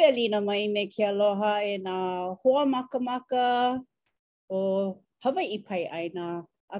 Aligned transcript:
Pelina 0.00 0.40
mai 0.42 0.66
me 0.68 0.82
ke 0.88 1.04
aloha 1.04 1.60
e 1.60 1.76
nā 1.76 1.94
hoa 2.42 2.64
makamaka 2.64 3.78
o 4.48 4.96
Hawaii 5.22 5.58
pai 5.62 5.84
ai 5.92 6.08
aina 6.08 6.42
a 6.72 6.78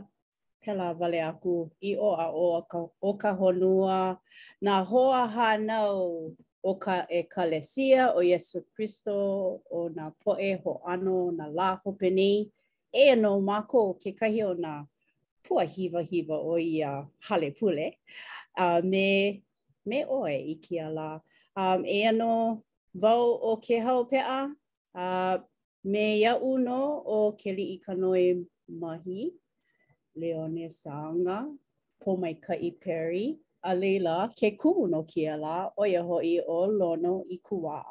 pela 0.65 0.95
vale 0.97 1.21
aku 1.31 1.69
i 1.85 1.93
o 1.97 2.09
a 2.17 2.27
o 2.33 2.63
ka, 2.63 2.79
o 3.03 3.13
ka 3.21 3.33
honua 3.37 4.17
na 4.63 4.81
hoa 4.83 5.29
hānau 5.37 6.33
o 6.65 6.75
ka 6.79 7.05
e 7.13 7.21
kalesia 7.29 8.07
o 8.17 8.25
Yesu 8.25 8.65
Christo 8.75 9.13
o 9.71 9.81
nā 9.93 10.15
poe 10.25 10.57
ho 10.65 10.81
ano 10.89 11.29
na 11.31 11.51
lā 11.59 11.69
hopeni 11.85 12.49
e 12.95 13.15
no 13.17 13.39
mako 13.41 13.99
ke 14.01 14.15
kahi 14.17 14.49
o 14.49 14.55
nā 14.55 14.73
pua 15.45 15.69
hiva 15.69 16.01
hiva 16.01 16.41
o 16.41 16.57
i 16.57 16.81
a 16.83 17.05
hale 17.29 17.51
pule 17.51 17.99
uh, 18.57 18.81
me, 18.81 19.43
me 19.85 20.05
oe 20.09 20.37
i 20.57 20.57
ki 20.65 20.79
a 20.89 20.89
la 20.89 21.09
um, 21.61 21.85
e 21.85 22.01
ano 22.09 22.65
vau 22.95 23.33
o 23.37 23.57
ke 23.57 23.81
hau 23.81 24.05
pea 24.05 24.47
a 25.03 25.39
me 25.85 26.17
ia 26.19 26.35
uno 26.39 27.03
o 27.07 27.33
ke 27.33 27.53
li 27.53 27.75
ikanoe 27.79 28.45
mahi, 28.69 29.31
Leone 30.17 30.69
Saanga, 30.69 31.47
Pomaikai 32.05 32.75
Perry, 32.81 33.39
a 33.63 33.75
leila 33.75 34.29
ke 34.37 34.57
kumu 34.59 34.89
no 34.91 35.03
kia 35.05 35.37
la 35.37 35.69
o 35.79 35.85
ia 35.85 36.03
hoi 36.03 36.41
o 36.49 36.67
lono 36.67 37.25
i 37.31 37.39
kuwa. 37.39 37.85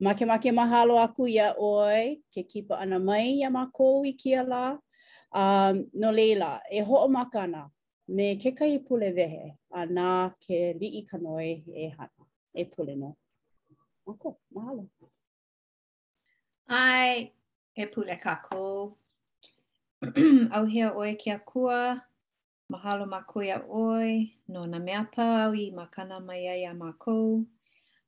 Ma 0.00 0.12
ke 0.14 0.26
ma 0.26 0.38
ke 0.38 0.50
mahalo 0.52 0.98
aku 0.98 1.26
ia 1.28 1.54
oi, 1.58 2.18
ke 2.34 2.42
kipa 2.48 2.78
ana 2.80 2.98
mai 2.98 3.38
ia 3.40 3.50
ma 3.50 3.66
kou 3.72 4.02
i 4.04 4.12
kia 4.12 4.42
la. 4.42 4.76
Um, 5.32 5.86
no 5.94 6.10
leila, 6.12 6.60
e 6.72 6.80
ho 6.80 6.96
o 7.04 7.08
makana 7.08 7.68
me 8.08 8.36
ke 8.36 8.56
kai 8.56 8.78
pule 8.78 9.10
vehe 9.12 9.56
a 9.72 9.86
na 9.86 10.30
ke 10.40 10.72
li 10.80 10.86
i 11.00 11.04
kanoi 11.10 11.62
e 11.74 11.88
hana, 11.88 12.12
e 12.54 12.64
pule 12.64 12.96
no. 12.96 13.16
Ok, 14.06 14.22
mahalo. 14.54 14.86
Ai, 16.68 17.32
e 17.74 17.84
pule 17.86 18.16
kako. 18.24 18.94
Au 20.54 20.64
hea 20.66 20.92
oe 21.00 21.12
kia 21.14 21.38
kua. 21.50 21.78
Mahalo 22.70 23.04
ma 23.06 23.20
kuia 23.22 23.56
oe. 23.68 24.30
No 24.48 24.66
na 24.66 24.78
mea 24.78 25.02
pā 25.14 25.26
au 25.44 25.54
i 25.54 25.70
makana 25.70 26.20
mai 26.20 26.46
ai 26.48 26.62
a 26.70 26.74
mākou. 26.74 27.44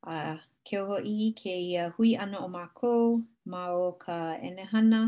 A 0.03 0.14
uh, 0.31 0.39
kia 0.64 0.84
oho 0.84 1.00
i 1.03 1.33
ke 1.41 1.50
ia 1.50 1.89
hui 1.98 2.14
ana 2.25 2.45
o 2.47 2.48
mākou. 2.48 3.20
Ma 3.47 3.62
o 3.75 3.92
ka 3.92 4.39
enehana. 4.39 5.03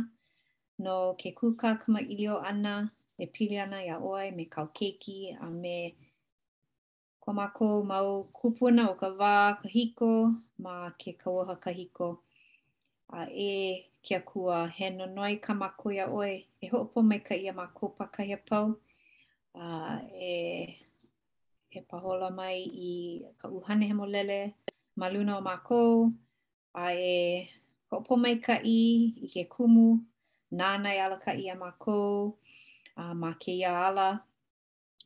No 0.78 1.14
ke 1.14 1.30
kuka 1.38 1.74
kama 1.84 2.00
ilio 2.00 2.42
ana. 2.42 2.90
E 3.18 3.26
pili 3.26 3.58
ana 3.58 3.82
ia 3.84 3.98
oe 4.00 4.30
me 4.32 4.44
kau 4.46 4.66
keiki 4.74 5.38
a 5.40 5.46
me 5.50 5.76
kua. 5.94 6.09
ko 7.22 7.28
mako 7.40 7.64
mau 7.92 8.08
kupuna 8.38 8.80
o 8.92 8.94
ka 9.02 9.08
wā 9.20 9.34
kahiko 9.60 10.10
ma 10.64 10.74
ke 11.00 11.10
kauaha 11.20 11.54
kahiko. 11.64 12.08
A 13.20 13.26
e 13.52 13.52
kia 14.04 14.20
kua 14.30 14.56
he 14.76 14.86
no 14.98 15.04
noi 15.16 15.34
ka 15.44 15.52
mako 15.62 15.86
ia 15.96 16.06
oi. 16.22 16.32
e 16.64 16.66
hoopo 16.72 16.98
mai 17.08 17.20
ka 17.28 17.34
ia 17.44 17.52
mako 17.60 17.84
pakahia 17.98 18.38
pau. 18.48 18.66
A 19.54 19.66
e 20.30 20.32
he 21.72 21.80
pahola 21.90 22.28
mai 22.40 22.58
i 22.90 22.92
ka 23.40 23.46
uhane 23.56 23.84
he 23.90 23.94
molele, 24.00 24.40
ma 24.98 25.06
luna 25.12 25.32
o 25.38 25.42
mako, 25.50 25.80
a 26.74 26.86
e 27.14 27.48
hoopo 27.90 28.12
mai 28.22 28.34
ka 28.46 28.54
i 28.64 28.80
i 29.26 29.28
ke 29.34 29.42
kumu, 29.54 29.88
nānai 30.58 30.96
ala 31.04 31.16
ka 31.24 31.32
ia 31.44 31.54
mako, 31.64 31.96
a 33.00 33.14
ma 33.22 33.30
ke 33.42 33.52
ia 33.60 33.72
ala. 33.76 33.84
Ma 33.92 33.92
ke 33.92 33.92
ia 33.92 33.92
ala. 33.92 34.10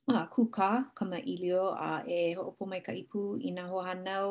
a 0.07 0.13
ah, 0.21 0.27
kuka 0.27 0.91
kama 0.95 1.17
ilio 1.25 1.65
a 1.73 2.05
e 2.19 2.35
ho'opo 2.37 2.63
mai 2.71 2.81
ka 2.87 2.93
ipu 2.93 3.21
i 3.41 3.49
nga 3.57 3.65
hoa 3.71 3.85
hanau 3.89 4.31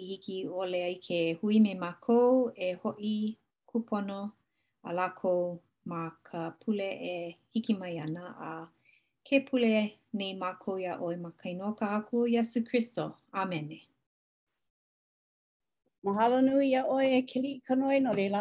i 0.00 0.02
hiki 0.10 0.36
ole 0.60 0.78
ai 0.88 0.96
ke 1.06 1.18
hui 1.38 1.54
me 1.64 1.72
mako 1.84 2.18
e 2.54 2.68
ho'i 2.82 3.16
kupono 3.68 4.20
a 4.88 4.90
lako 4.98 5.34
ma 5.90 6.00
ka 6.28 6.40
pule 6.60 6.90
e 7.14 7.16
hiki 7.52 7.74
mai 7.80 7.94
ana 8.04 8.24
a 8.50 8.52
ke 9.26 9.36
pule 9.46 9.72
nei 10.18 10.34
mako 10.42 10.70
ia 10.84 10.94
oi 11.06 11.16
ma 11.24 11.30
ka 11.40 11.46
ino 11.50 11.68
ka 11.80 11.84
haku 11.94 12.16
Yesu 12.34 12.58
Christo. 12.68 13.04
Amene. 13.42 13.78
Mahalo 16.06 16.38
nui 16.46 16.66
ia 16.72 16.82
oi 16.96 17.06
e 17.18 17.20
kili 17.30 17.52
kanoi 17.66 17.98
no 18.04 18.10
leila 18.18 18.40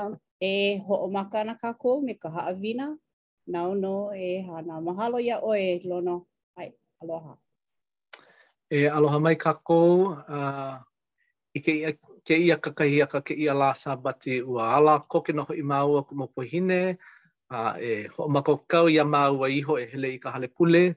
e 0.50 0.78
ho'o 0.86 1.08
maka 1.18 1.38
ana 1.42 1.56
kako 1.64 1.90
me 2.06 2.14
ka 2.22 2.30
haawina. 2.36 2.86
Nau 3.52 3.72
no 3.84 3.94
e 4.28 4.46
hana. 4.48 4.76
Mahalo 4.88 5.18
ia 5.28 5.38
oi 5.52 5.64
lono. 5.90 6.18
Aloha. 7.04 7.34
E 8.72 8.88
aloha 8.88 9.20
mai 9.20 9.36
kakou. 9.36 10.16
Uh, 10.24 10.80
ike 11.52 11.72
ia, 11.84 11.92
ke 12.24 12.34
ia 12.40 12.56
kakahi 12.56 13.04
a 13.04 13.08
kake 13.12 13.34
ia 13.36 13.52
la 13.54 13.76
sabati 13.76 14.40
ua 14.40 14.72
ala 14.80 15.04
koke 15.12 15.34
noho 15.36 15.52
i 15.54 15.62
maua 15.64 16.08
kumopohine. 16.08 16.96
Uh, 17.52 17.74
e 17.84 18.08
ho 18.16 18.28
mako 18.32 18.64
kau 18.72 18.88
ia 18.88 19.04
maua 19.04 19.52
iho 19.52 19.76
e 19.84 19.86
hele 19.92 20.16
i 20.16 20.20
ka 20.24 20.32
hale 20.32 20.48
pule. 20.48 20.96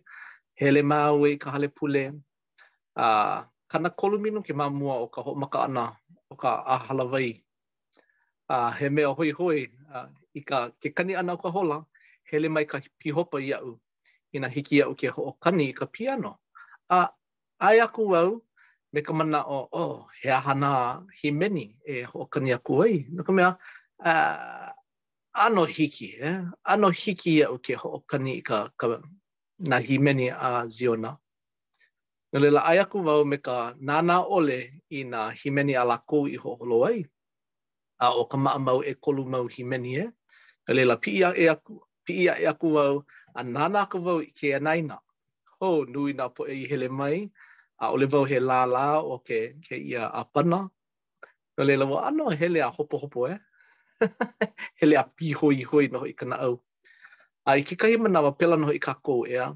Hele 0.54 0.82
maua 0.86 1.26
i 1.28 1.36
ka 1.42 1.50
hale 1.50 1.68
pule. 1.74 2.14
Uh, 2.94 3.42
kana 3.66 3.90
koluminu 3.90 4.42
ke 4.46 4.54
mamua 4.54 5.02
o 5.02 5.08
ka 5.10 5.20
ho 5.26 5.34
maka 5.34 5.66
ana 5.66 5.98
o 6.30 6.36
ka 6.38 6.62
ahalawai. 6.74 7.42
Uh, 8.48 8.70
he 8.78 8.88
mea 8.94 9.10
hoi 9.10 9.30
hoi 9.34 9.66
uh, 9.92 10.06
i 10.38 10.40
ka 10.40 10.70
ke 10.80 10.94
kani 10.94 11.16
ana 11.18 11.34
o 11.34 11.42
ka 11.42 11.50
hola 11.50 11.82
hele 12.30 12.46
mai 12.48 12.62
ka 12.64 12.78
pihopa 13.02 13.40
i 13.42 13.50
au. 13.58 13.74
ina 14.36 14.48
hiki 14.48 14.82
au 14.84 14.94
ke 14.94 15.08
ho'okani 15.08 15.66
i 15.68 15.72
ka 15.72 15.86
piano. 15.86 16.36
A 16.90 17.08
ai 17.60 17.80
aku 17.80 18.04
au, 18.16 18.42
me 18.92 19.00
ka 19.02 19.12
mana 19.12 19.40
o, 19.56 19.60
o, 19.72 19.82
oh, 19.82 20.06
he 20.22 20.30
ahana 20.30 21.02
hi 21.22 21.30
meni 21.32 21.64
e 21.92 21.96
ho'okani 22.10 22.52
aku 22.56 22.74
ai. 22.84 23.04
No 23.14 23.24
ka 23.24 23.32
mea, 23.32 23.50
uh, 24.10 24.70
ano 25.44 25.64
hiki, 25.66 26.08
eh? 26.30 26.40
ano 26.72 26.88
hiki 26.90 27.42
au 27.44 27.58
ke 27.58 27.74
ho'okani 27.76 28.32
i 28.36 28.42
ka, 28.48 28.58
ka 28.80 28.86
na 29.58 29.76
hi 29.80 29.98
meni 29.98 30.26
a 30.30 30.66
ziona. 30.68 31.12
No 32.32 32.36
lela, 32.40 32.60
ai 32.62 32.78
aku 32.84 32.98
au 33.08 33.24
me 33.24 33.36
ka 33.38 33.74
nana 33.80 34.20
ole 34.36 34.58
i 34.98 35.04
na 35.04 35.30
hi 35.40 35.50
meni 35.50 35.74
a 35.74 35.84
lako 35.84 36.26
i 36.28 36.36
holo 36.36 36.84
ai. 36.88 37.04
A 38.04 38.12
o 38.20 38.24
ka 38.24 38.36
maamau 38.36 38.80
e 38.84 38.92
kolumau 39.04 39.46
hi 39.54 39.62
meni 39.64 39.92
e. 39.96 40.04
Eh? 40.04 40.08
Nalela, 40.68 40.96
pi 41.00 41.10
ia 41.18 41.30
e 41.36 41.48
aku, 41.48 41.82
Pia 42.06 42.36
ia 42.38 42.38
e 42.42 42.46
aku 42.46 42.68
au, 42.78 43.00
a 43.40 43.42
nana 43.44 43.80
ka 43.90 43.98
wau 43.98 44.20
i 44.24 44.30
ke 44.38 44.48
anaina. 44.58 44.96
Ho, 45.60 45.68
nui 45.92 46.10
nga 46.16 46.26
po 46.34 46.42
i 46.54 46.64
hele 46.70 46.88
mai, 46.98 47.16
a 47.82 47.92
ole 47.94 48.06
wau 48.12 48.24
he 48.30 48.36
la 48.50 48.58
la 48.74 48.86
o 49.12 49.18
ke, 49.26 49.38
ke 49.66 49.76
ia 49.92 50.02
a 50.18 50.22
pana. 50.32 50.60
Nga 51.56 51.62
no 51.62 51.66
leila 51.68 51.84
ano 52.08 52.24
hele 52.40 52.60
a 52.66 52.70
hopo 52.76 52.96
hopo 53.02 53.20
e? 53.26 53.32
Eh? 53.34 53.38
hele 54.80 54.94
a 54.98 55.04
pi 55.16 55.26
hoi 55.38 55.84
noho 55.92 56.06
i 56.06 56.12
ka 56.18 56.24
na 56.30 56.36
au. 56.46 56.54
A 57.48 57.56
i 57.58 57.62
kikahi 57.66 57.96
manawa 58.04 58.30
pela 58.38 58.56
noho 58.60 58.72
i 58.72 58.80
ka 58.88 58.94
kou 59.06 59.22
ea, 59.34 59.46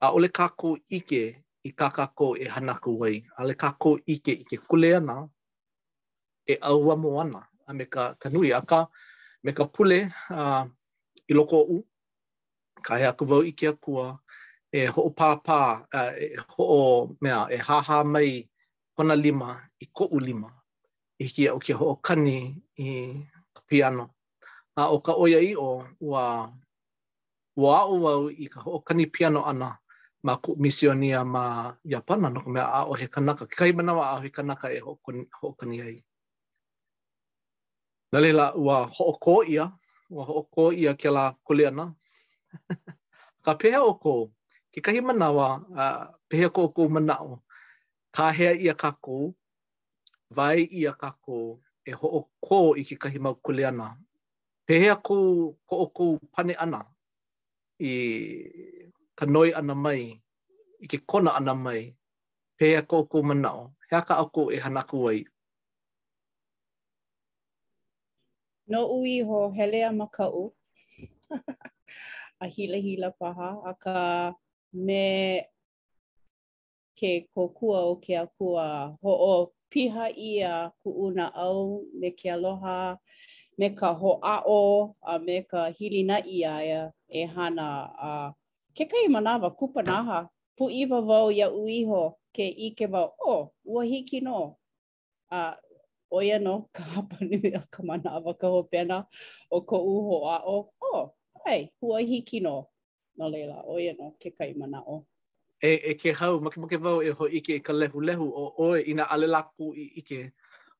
a 0.00 0.06
ole 0.16 0.28
ka 0.38 0.46
kou 0.60 0.74
ike 0.98 1.22
i 1.64 1.70
ka 1.78 1.86
ka 1.96 2.04
kou 2.18 2.32
e 2.36 2.44
hana 2.54 2.74
ku 2.84 2.90
wai. 3.02 3.16
A 3.38 3.42
le 3.48 3.54
ka 3.62 3.70
kou 3.82 3.96
ike 4.14 4.32
i 4.42 4.44
ke 4.50 4.56
kule 4.70 4.90
ana, 4.98 5.16
e 6.46 6.54
aua 6.70 6.94
mo 7.02 7.10
ana. 7.22 7.40
A 7.68 7.74
me 7.76 7.84
ka, 7.94 8.02
ka 8.20 8.28
nui, 8.34 8.48
a 8.52 8.60
ka, 8.70 8.80
me 9.44 9.50
ka 9.58 9.64
pule 9.74 9.98
uh, 10.38 10.64
i 11.28 11.32
loko 11.38 11.58
u, 11.74 11.82
kahe 12.82 13.04
aku 13.06 13.22
wau 13.26 13.42
i 13.42 13.52
kia 13.52 13.72
kua, 13.72 14.18
e 14.72 14.86
ho'o 14.86 15.10
pāpā, 15.10 15.84
e 16.14 16.36
ho'o 16.56 17.10
mea, 17.20 17.46
e 17.50 17.58
hāhā 17.58 18.04
mai 18.06 18.48
kona 18.96 19.14
lima 19.16 19.56
i 19.80 19.86
ko'u 19.92 20.18
lima, 20.20 20.50
i 21.18 21.26
kia 21.28 21.54
o 21.54 21.58
kia 21.58 21.76
ho'o 21.76 21.96
kani 22.00 22.54
i 22.78 22.92
piano. 23.66 24.14
A 24.78 24.88
o 24.94 25.00
ka 25.02 25.12
oia 25.18 25.40
i 25.42 25.54
o, 25.58 25.82
ua, 26.00 26.48
ua 27.58 27.76
au 27.82 28.02
wau 28.02 28.28
i 28.30 28.46
ka 28.48 28.60
ho'o 28.62 28.80
kani 28.82 29.06
piano 29.10 29.44
ana, 29.44 29.76
ma 30.22 30.36
ku 30.36 30.54
misionia 30.58 31.24
ma 31.24 31.72
Japana, 31.86 32.30
no 32.30 32.40
ka 32.42 32.50
mea 32.50 32.64
a 32.66 32.84
o 32.86 32.92
he 32.94 33.06
kanaka, 33.08 33.46
ki 33.46 33.56
kai 33.56 33.72
manawa 33.72 34.12
a 34.14 34.18
o 34.18 34.22
he 34.22 34.30
kanaka 34.30 34.68
e 34.74 34.78
ho'o 34.82 35.52
kani 35.58 35.82
ai. 35.82 35.98
Nalila, 38.12 38.54
ua 38.56 38.86
ho'o 38.86 39.18
kō 39.18 39.34
ia, 39.48 39.66
ua 40.10 40.24
ho'o 40.24 40.46
kō 40.46 40.70
ia 40.78 40.94
ke 40.94 41.10
la 41.12 41.34
kuleana, 41.44 41.90
ka 43.44 43.50
pehe 43.60 43.78
o 43.80 43.92
kou, 44.02 44.22
ke 44.72 44.78
kahi 44.84 45.00
manawa, 45.04 45.48
uh, 45.82 46.04
pehea 46.28 46.48
ko 46.54 46.60
o 46.68 46.70
kou 46.76 46.88
manao, 46.88 47.32
ka 48.14 48.24
hea 48.36 48.52
ia 48.64 48.74
ka 48.82 48.90
kou, 49.04 49.24
vai 50.36 50.58
ia 50.80 50.92
ka 51.00 51.10
kou, 51.24 51.46
e 51.88 51.92
ho 51.98 52.06
o 52.18 52.20
kou 52.46 52.68
i 52.80 52.82
ki 52.88 52.94
kahi 53.02 53.18
mau 53.24 53.36
kule 53.44 53.64
ana. 53.70 53.88
Pehea 54.68 54.94
ko, 55.06 55.16
ko 55.66 55.74
o 55.84 55.86
kou 55.96 56.12
pane 56.34 56.52
ana, 56.64 56.80
i 57.80 57.92
ka 59.18 59.24
noi 59.34 59.50
ana 59.58 59.72
mai, 59.84 60.02
i 60.84 60.86
ke 60.90 60.98
kona 61.10 61.30
ana 61.38 61.54
mai, 61.64 61.80
pehe 62.60 62.80
ko 62.88 62.94
o 63.04 63.08
kou 63.10 63.22
manao, 63.28 63.62
hea 63.90 64.00
ka 64.06 64.14
o 64.22 64.50
e 64.54 64.58
hana 64.60 64.64
hanaku 64.84 64.98
ai. 65.10 65.20
No 68.70 68.78
ui 69.00 69.22
ho 69.24 69.48
helea 69.56 69.88
makau. 69.96 70.52
a 72.40 72.46
hila 72.46 72.78
hila 72.78 73.10
paha 73.18 73.48
a 73.66 73.72
ka 73.74 74.32
me 74.72 75.42
ke 76.94 77.26
kokua 77.34 77.78
o 77.90 77.96
ke 77.98 78.14
akua 78.14 78.94
ho 79.02 79.12
o 79.32 79.52
piha 79.70 80.06
ia 80.16 80.70
ku 80.82 80.90
una 81.10 81.26
au 81.34 81.82
me 81.98 82.08
ke 82.18 82.30
aloha 82.30 82.96
me 83.58 83.68
ka 83.78 83.90
ho 83.94 84.10
a 84.22 84.36
o 84.46 84.60
a 85.02 85.14
me 85.26 85.36
ka 85.50 85.60
hili 85.76 86.02
na 86.08 86.16
ia 86.22 86.54
ia 86.68 86.82
e 87.10 87.20
hana 87.34 87.66
a 88.08 88.10
ke 88.76 88.84
kai 88.90 89.06
manawa 89.14 89.50
kupanaha 89.58 90.18
pu 90.56 90.64
iwa 90.70 90.98
vau 91.08 91.28
ia 91.34 91.48
uiho 91.50 92.02
ke 92.34 92.46
ike 92.66 92.86
vau 92.92 93.08
o 93.10 93.14
oh, 93.34 93.40
ua 93.66 93.82
hiki 93.90 94.20
no 94.20 94.38
a 95.30 95.42
o 96.10 96.18
no 96.46 96.54
ka 96.72 96.82
hapanui 96.82 97.50
a 97.60 97.62
ka 97.70 97.82
manawa 97.82 98.30
ka 98.40 98.46
ho 98.46 98.62
pena 98.70 98.96
o 99.50 99.58
ko 99.66 99.76
uho 99.94 100.16
a 100.34 100.38
o 100.54 100.58
o 100.58 100.96
oh. 100.96 101.17
ai, 101.48 101.68
hua 101.80 101.98
hiki 102.00 102.40
no. 102.40 102.66
No 103.16 103.28
leila, 103.28 103.62
oia 103.66 103.94
no, 103.98 104.14
ke 104.20 104.30
kai 104.30 104.54
mana 104.54 104.82
o. 104.86 105.02
E, 105.62 105.70
e 105.90 105.94
ke 105.98 106.12
hau, 106.14 106.40
make 106.40 106.58
make 106.60 106.76
vau 106.78 107.02
e 107.02 107.10
ho 107.10 107.26
ike 107.40 107.54
e 107.58 107.60
ka 107.64 107.72
lehu 107.74 108.00
lehu 108.04 108.28
o 108.30 108.44
oe 108.64 108.80
ina 108.90 109.04
ale 109.10 109.26
laku 109.26 109.72
i 109.74 109.84
ike 110.00 110.20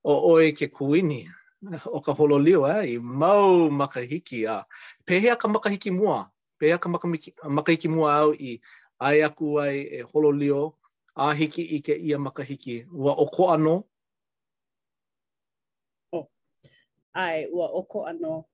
o 0.04 0.12
oe 0.32 0.52
ke 0.54 0.68
kuini 0.70 1.24
o 1.96 2.00
ka 2.00 2.12
holo 2.14 2.38
liu 2.38 2.60
eh, 2.68 2.94
i 2.94 2.98
mau 2.98 3.70
makahiki 3.70 4.44
a 4.46 4.60
pehea 5.04 5.34
ka 5.36 5.48
makahiki 5.50 5.90
mua, 5.90 6.30
pehea 6.58 6.78
ka 6.78 6.88
makahiki, 6.88 7.34
makahiki 7.50 7.88
mua 7.90 8.12
au 8.20 8.34
i 8.38 8.60
ai 9.00 9.22
aku 9.26 9.58
ai 9.58 9.80
e 9.98 10.02
holo 10.12 10.30
liu 10.30 10.62
a 11.16 11.32
hiki 11.34 11.62
ike 11.78 11.94
ia 11.98 12.18
makahiki, 12.18 12.84
ua 12.94 13.12
oko 13.18 13.50
ano? 13.50 13.82
Oh. 16.12 16.28
Ai, 17.12 17.48
ua 17.50 17.66
oko 17.82 18.06
ano, 18.06 18.44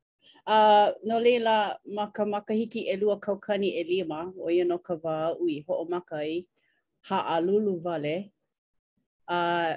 Uh, 0.47 0.93
no 1.09 1.17
leila, 1.25 1.79
ma 1.95 2.11
ka 2.13 2.25
makahiki 2.25 2.89
e 2.93 2.97
lua 3.01 3.17
kaukani 3.19 3.69
e 3.81 4.05
o 4.45 4.49
ia 4.51 4.65
no 4.65 4.79
ka 4.79 4.95
ui 5.41 5.65
ho 5.67 5.73
o 5.73 5.85
makai 5.89 6.45
ha 7.09 7.19
a 7.37 7.41
lulu 7.41 7.81
vale. 7.85 8.31
Uh, 9.29 9.77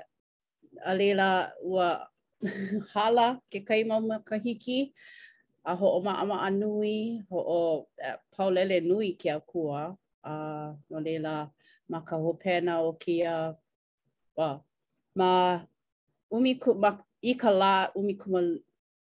a 0.86 0.94
leila 0.96 1.54
ua 1.64 2.08
hala 2.94 3.40
ke 3.50 3.60
kaima 3.64 4.00
makahiki 4.04 4.92
a 5.66 5.74
ho 5.76 5.98
o 6.00 6.02
maama 6.02 6.38
a 6.46 6.50
nui, 6.50 7.22
ho 7.30 7.38
o 7.38 7.62
uh, 7.80 7.84
e, 8.04 8.10
paulele 8.36 8.80
nui 8.84 9.14
ke 9.14 9.28
a 9.30 9.40
kua. 9.40 9.96
Uh, 10.24 10.76
no 10.90 11.00
leila, 11.00 11.50
ma 11.90 12.02
ka 12.02 12.16
hopena 12.18 12.82
o 12.84 12.92
ke 12.94 13.24
a... 13.24 13.56
Uh, 14.38 14.58
ma 15.16 15.64
umi 16.30 16.56
ku, 16.60 16.74
ma, 16.76 16.92
la 17.56 17.90
umi 17.96 18.14
kuma 18.14 18.42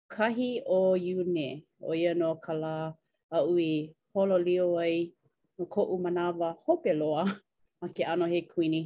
kahi 0.07 0.63
o 0.65 0.95
ne 0.97 1.63
o 1.81 1.93
ia 1.93 2.13
no 2.15 2.35
ka 2.39 2.53
la 2.53 2.93
a 3.29 3.37
ui 3.43 3.91
holo 4.13 4.37
lio 4.39 4.77
ai 4.79 5.11
no 5.57 5.65
ko 5.73 5.81
u 5.83 5.97
manawa 6.03 6.55
hope 6.65 6.93
loa 6.99 7.23
ma 7.81 7.87
ke 7.95 8.03
ano 8.05 8.25
he 8.31 8.41
kuini. 8.51 8.81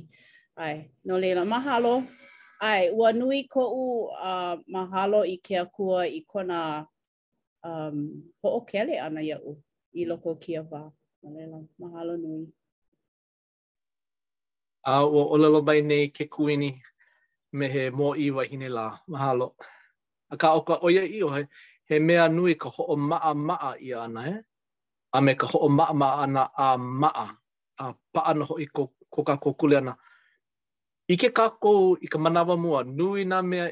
Ai, 0.58 0.92
no 1.08 1.16
leila, 1.18 1.46
mahalo. 1.46 2.04
Ai, 2.60 2.90
ua 2.92 3.14
nui 3.14 3.48
ko 3.48 3.62
u 3.72 3.84
uh, 4.12 4.56
mahalo 4.68 5.24
i 5.24 5.36
ke 5.46 5.58
kua 5.76 6.04
i 6.08 6.20
kona 6.28 6.60
um, 7.64 7.98
ho 8.44 8.48
o 8.58 8.62
kele 8.68 9.00
ana 9.00 9.22
ia 9.24 9.38
u 9.40 9.52
i 9.96 10.04
loko 10.06 10.36
kia 10.36 10.62
wā. 10.70 10.92
No 11.24 11.28
leila, 11.36 11.58
mahalo 11.80 12.18
nui. 12.18 12.52
A 14.84 15.04
uh, 15.04 15.08
ua 15.14 15.24
olelo 15.34 15.62
mai 15.62 15.82
nei 15.82 16.10
ke 16.12 16.28
kuini 16.28 16.76
me 17.54 17.66
he 17.74 17.90
mō 17.92 18.18
i 18.20 18.30
wahine 18.32 18.68
la. 18.70 19.00
Mahalo. 19.08 19.56
a 20.34 20.36
ka 20.40 20.48
oka 20.60 20.76
oia 20.88 21.04
i 21.04 21.20
o 21.28 21.30
he, 21.36 21.42
he 21.90 21.96
mea 22.08 22.24
nui 22.36 22.54
ka 22.62 22.68
ho'o 22.76 22.96
maa 23.10 23.34
maa 23.48 23.72
i 23.88 23.92
ana 24.04 24.22
he, 24.28 24.36
a 25.18 25.20
me 25.26 25.32
ka 25.42 25.46
ho'o 25.52 25.68
maa 25.80 25.94
maa 26.02 26.16
ana 26.24 26.44
a 26.66 26.68
maa, 27.02 27.26
a 27.84 27.86
paana 28.14 28.44
ho'i 28.50 28.66
ko, 28.76 28.82
ko 29.14 29.20
ka 29.28 29.36
kokule 29.44 29.76
ana. 29.82 29.94
I 31.14 31.16
ke 31.22 31.30
kākou 31.38 31.78
i 32.06 32.08
ka 32.12 32.18
manawa 32.24 32.56
mua, 32.64 32.80
nui 32.98 33.22
na 33.30 33.38
mea 33.52 33.66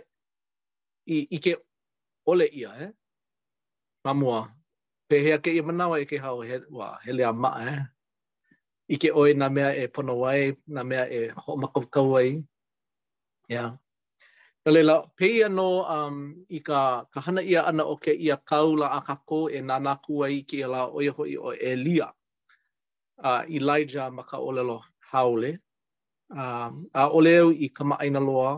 i, 1.08 1.18
i 1.36 1.38
ke 1.44 1.54
ole 2.30 2.46
ia 2.62 2.72
he, 2.80 2.88
ma 4.04 4.12
mua, 4.20 4.40
pehea 5.10 5.38
ke 5.44 5.50
i 5.58 5.62
manawa 5.68 5.96
i 6.04 6.10
ke 6.10 6.18
hao 6.24 6.40
he, 6.50 6.56
wa, 6.78 6.88
he 7.06 7.12
lea 7.18 7.32
maa 7.44 7.62
he, 7.68 7.76
i 8.94 8.96
ke 9.02 9.10
oi 9.20 9.32
nā 9.40 9.48
mea 9.56 9.72
e 9.82 9.88
pono 9.94 10.14
wai, 10.24 10.42
nā 10.76 10.82
mea 10.92 11.06
e 11.18 11.30
ho'o 11.46 11.56
makau 11.62 11.86
kau 11.94 12.08
wai, 12.18 12.36
yeah. 13.56 13.72
No 14.70 14.74
leila, 14.76 15.04
peia 15.18 15.48
no 15.50 15.82
um, 15.90 16.18
i 16.48 16.60
ka, 16.62 17.04
ka 17.12 17.22
hana 17.26 17.42
ia 17.42 17.64
ana 17.66 17.84
o 17.90 17.96
ke 17.98 18.14
ia 18.14 18.36
kaula 18.46 18.86
a 18.94 19.00
ka 19.02 19.16
kō 19.30 19.40
e 19.58 19.62
nana 19.66 19.96
kua 20.06 20.28
i 20.30 20.44
ki 20.46 20.60
e 20.62 20.68
la 20.70 20.84
oia 20.90 21.10
hoi 21.18 21.36
o 21.42 21.54
Elia. 21.70 22.06
Uh, 23.18 23.42
Elijah 23.50 24.12
ma 24.14 24.22
ka 24.24 24.38
olelo 24.38 24.76
haole. 25.12 25.58
Uh, 26.36 26.70
a 26.94 27.08
oleo 27.18 27.48
i 27.50 27.72
ka 27.74 27.84
maaina 27.84 28.22
loa 28.22 28.52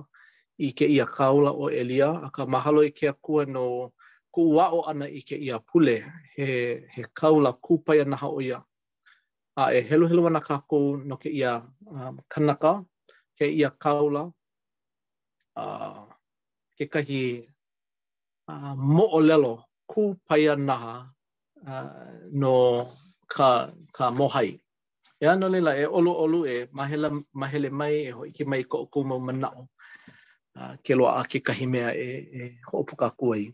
i 0.60 0.74
ke 0.76 0.86
ia 0.98 1.06
kaula 1.06 1.54
o 1.56 1.72
Elia. 1.72 2.12
A 2.28 2.30
ka 2.36 2.44
mahalo 2.46 2.84
i 2.84 2.92
ke 2.92 3.08
a 3.08 3.14
kua 3.14 3.46
no 3.46 3.66
ku 4.36 4.50
uao 4.52 4.84
ana 4.92 5.08
i 5.08 5.24
ke 5.30 5.40
ia 5.40 5.60
pule. 5.60 5.96
He, 6.36 6.82
he 6.96 7.08
kaula 7.16 7.54
kupai 7.54 8.02
anaha 8.04 8.34
ia. 8.44 8.60
A 9.56 9.72
e 9.80 9.80
helu 9.88 10.12
helu 10.12 10.28
ana 10.28 10.42
ka 10.44 10.60
kō 10.70 10.84
no 11.08 11.16
ke 11.16 11.32
ia 11.32 11.62
um, 11.88 12.20
kanaka, 12.28 12.84
ke 13.40 13.48
ia 13.48 13.72
Kaula. 13.72 14.28
ke 16.78 16.86
kahi 16.90 17.46
uh, 18.50 18.74
mo'olelo 18.76 19.62
ku 19.86 20.18
paia 20.26 20.58
naha 20.58 21.06
uh, 21.68 22.06
no 22.34 22.56
ka, 23.30 23.70
ka 23.96 24.06
mohai. 24.12 24.58
E 25.22 25.26
ano 25.30 25.46
lila 25.56 25.72
e 25.78 25.86
olu 25.86 26.10
olu 26.24 26.40
e 26.54 26.56
mahele, 26.78 27.10
mahele 27.40 27.70
mai 27.80 27.96
e 28.10 28.12
hoi 28.18 28.30
ki 28.36 28.44
mai 28.50 28.64
ko 28.72 28.78
o 28.84 28.86
kuma 28.94 29.16
manao 29.28 29.68
uh, 30.58 30.74
ke 30.84 30.94
loa 30.98 31.22
a 31.22 31.30
ke 31.32 31.40
kahi 31.48 31.66
mea 31.74 31.92
e, 32.08 32.10
e 32.40 32.42
hoopuka 32.70 33.08
kuai. 33.20 33.46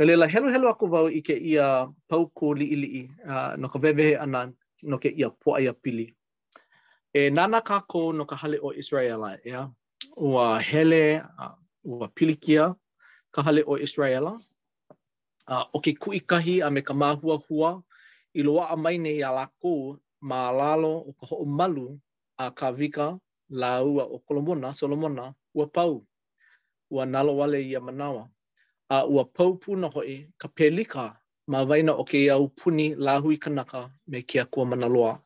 E 0.00 0.02
lila 0.08 0.26
helo 0.32 0.48
helo 0.54 0.66
aku 0.72 0.84
wau 0.92 1.08
i 1.18 1.20
ke 1.28 1.34
ia 1.50 1.88
pau 2.08 2.24
ko 2.38 2.52
li 2.58 2.66
ili 2.74 2.88
i 3.02 3.04
uh, 3.32 3.52
no 3.60 3.68
ka 3.72 3.78
vevehe 3.84 4.14
ana 4.24 4.40
no 4.88 4.96
ke 5.02 5.08
ia 5.20 5.30
poa 5.40 5.60
ia 5.64 5.72
pili. 5.82 6.06
E 7.16 7.20
nana 7.36 7.62
ko 7.66 8.00
no 8.12 8.26
ka 8.28 8.36
hale 8.42 8.58
o 8.60 8.76
Israela, 8.82 9.32
ya 9.40 9.42
Yeah? 9.46 9.66
ua 10.16 10.58
hele 10.60 11.22
uh, 11.38 11.54
ua 11.84 12.08
pilikia 12.14 12.74
ka 13.30 13.42
hale 13.42 13.62
o 13.66 13.78
Israela. 13.78 14.30
Uh, 15.48 15.62
o 15.72 15.80
ke 15.80 15.92
kuikahi 15.94 16.62
a 16.62 16.70
me 16.70 16.80
ka 16.82 16.94
mahua 16.94 17.36
hua 17.48 17.82
i 18.34 18.42
loa 18.42 18.64
a 18.68 18.76
mai 18.76 18.96
nei 18.98 19.22
a 19.28 19.48
ma 20.28 20.38
lalo 20.58 20.92
o 21.08 21.12
ka 21.20 21.24
ho'o 21.30 21.44
malu 21.58 21.86
a 22.36 22.50
ka 22.58 22.70
vika 22.72 23.06
la 23.50 23.82
ua 23.82 24.02
o 24.04 24.16
Kolomona, 24.26 24.68
Solomona, 24.78 25.24
ua 25.56 25.66
pau, 25.74 26.04
ua 26.94 27.02
nalo 27.06 27.32
wale 27.38 27.58
i 27.70 27.74
a 27.76 27.80
manawa. 27.80 28.28
A 28.88 28.96
ua 29.06 29.22
pau 29.36 29.52
puna 29.62 29.88
hoi 29.94 30.26
ka 30.40 30.48
pelika 30.56 31.04
ma 31.50 31.58
waina 31.68 31.92
o 32.00 32.04
ke 32.04 32.18
iau 32.26 32.44
puni 32.58 32.86
la 33.04 33.14
hui 33.22 33.36
kanaka 33.38 33.80
me 34.10 34.18
kia 34.28 34.44
kua 34.52 34.64
manaloa. 34.64 35.20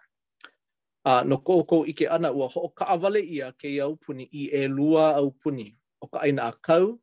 a 1.05 1.25
no 1.25 1.39
ko 1.41 1.85
ike 1.89 2.05
ana 2.09 2.29
ua 2.33 2.49
ho 2.49 2.69
ka 2.77 2.85
avale 2.85 3.21
ia 3.25 3.53
ke 3.57 3.69
ia 3.69 3.89
upuni 3.89 4.29
i 4.33 4.51
e 4.53 4.69
lua 4.69 5.17
au 5.17 5.31
puni 5.33 5.73
o 6.01 6.07
ka 6.07 6.19
aina 6.23 6.43
a 6.53 6.53
kau 6.67 7.01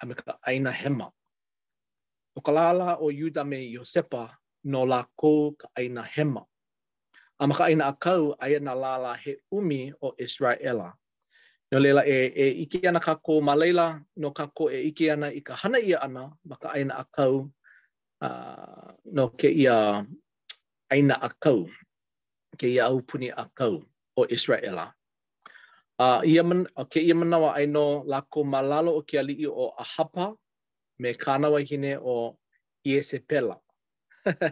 a 0.00 0.04
me 0.08 0.14
ka 0.14 0.38
aina 0.48 0.72
hema 0.72 1.08
o 2.36 2.40
ka 2.40 2.52
lala 2.52 2.96
o 2.96 3.06
yuda 3.12 3.42
me 3.44 3.58
sepa 3.92 4.36
no 4.72 4.80
la 4.88 5.04
ko 5.20 5.52
ka 5.52 5.68
aina 5.76 6.02
hema 6.14 6.42
a 7.38 7.44
ma 7.48 7.54
ka 7.58 7.64
aina 7.68 7.84
a 7.88 7.92
kau 8.04 8.24
aia 8.44 8.58
na 8.64 8.72
lala 8.74 9.12
he 9.22 9.32
umi 9.52 9.92
o 10.00 10.08
israela 10.24 10.96
no 11.72 11.76
leila 11.82 12.02
e 12.08 12.18
e 12.32 12.46
ike 12.64 12.88
ana 12.88 13.00
ka 13.06 13.14
ko 13.20 13.34
ma 13.46 13.52
leila 13.60 14.00
no 14.16 14.30
ka 14.32 14.44
ko 14.56 14.64
e 14.72 14.78
ike 14.88 15.12
ana 15.12 15.28
i 15.28 15.40
ka 15.48 15.54
hana 15.60 15.78
ia 15.90 15.98
ana 16.06 16.22
ma 16.48 16.56
ka 16.62 16.68
aina 16.76 16.94
a 16.96 17.04
kau 17.16 17.36
uh, 18.26 18.90
no 19.16 19.28
ke 19.38 19.48
ia 19.62 19.76
aina 20.92 21.14
a 21.20 21.28
kau 21.44 21.68
ke 22.58 22.66
ia 22.66 22.88
au 22.88 22.98
puni 23.04 23.28
a 23.30 23.44
kau 23.58 23.84
o 24.16 24.22
Israela. 24.36 24.92
A 26.00 26.04
uh, 26.04 26.20
ia 26.26 26.42
man, 26.42 26.64
o 26.76 26.82
ke 26.90 27.00
ia 27.04 27.14
manawa 27.14 27.52
aino 27.60 27.84
lako 28.12 28.44
malalo 28.52 28.96
o 28.98 29.02
ke 29.08 29.18
alii 29.20 29.46
o 29.46 29.72
Ahapa 29.78 30.34
me 31.00 31.12
kānawa 31.22 31.60
hine 31.60 31.96
o 32.00 32.36
Iesepela. 32.86 33.56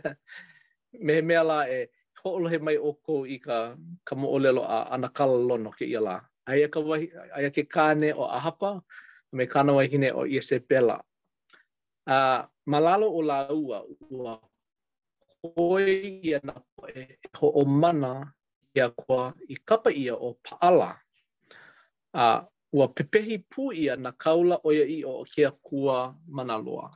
me 1.05 1.15
mea 1.29 1.43
la 1.51 1.59
e 1.77 1.79
hoolohe 2.23 2.59
mai 2.65 2.77
o 2.77 2.93
ko 3.05 3.25
i 3.27 3.39
ka, 3.39 3.59
ka 4.07 4.15
olelo 4.17 4.63
a 4.63 4.79
anakala 4.95 5.37
lono 5.49 5.71
ke 5.79 5.85
ia 5.89 6.01
la. 6.01 6.21
Aia, 6.49 6.69
ka 6.69 6.81
wahi, 6.81 7.09
aia 7.37 7.51
ke 7.51 7.65
kāne 7.75 8.13
o 8.17 8.29
Ahapa 8.31 8.81
me 9.33 9.45
kānawa 9.47 9.85
hine 9.91 10.13
o 10.13 10.25
Iesepela. 10.25 11.01
Uh, 12.07 12.45
malalo 12.69 13.09
o 13.11 13.21
la 13.25 13.37
ua, 13.53 13.81
ua 14.13 14.39
hoi 15.57 16.19
ia 16.25 16.41
na 16.47 16.55
poe 16.75 16.91
e 17.25 17.29
ho 17.39 17.49
o 17.61 17.65
mana 17.65 18.33
ia 18.77 18.89
kua 18.91 19.33
i 19.49 19.57
kapa 19.65 19.91
ia 19.91 20.17
o 20.17 20.37
paala. 20.43 20.97
A 22.15 22.47
ua 22.73 22.89
pepehi 22.89 23.39
pū 23.51 23.73
ia 23.77 23.97
na 23.97 24.13
kaula 24.13 24.59
oia 24.65 24.85
i 24.89 25.03
o 25.05 25.25
kia 25.25 25.51
kua 25.63 26.15
mana 26.29 26.57
loa. 26.59 26.91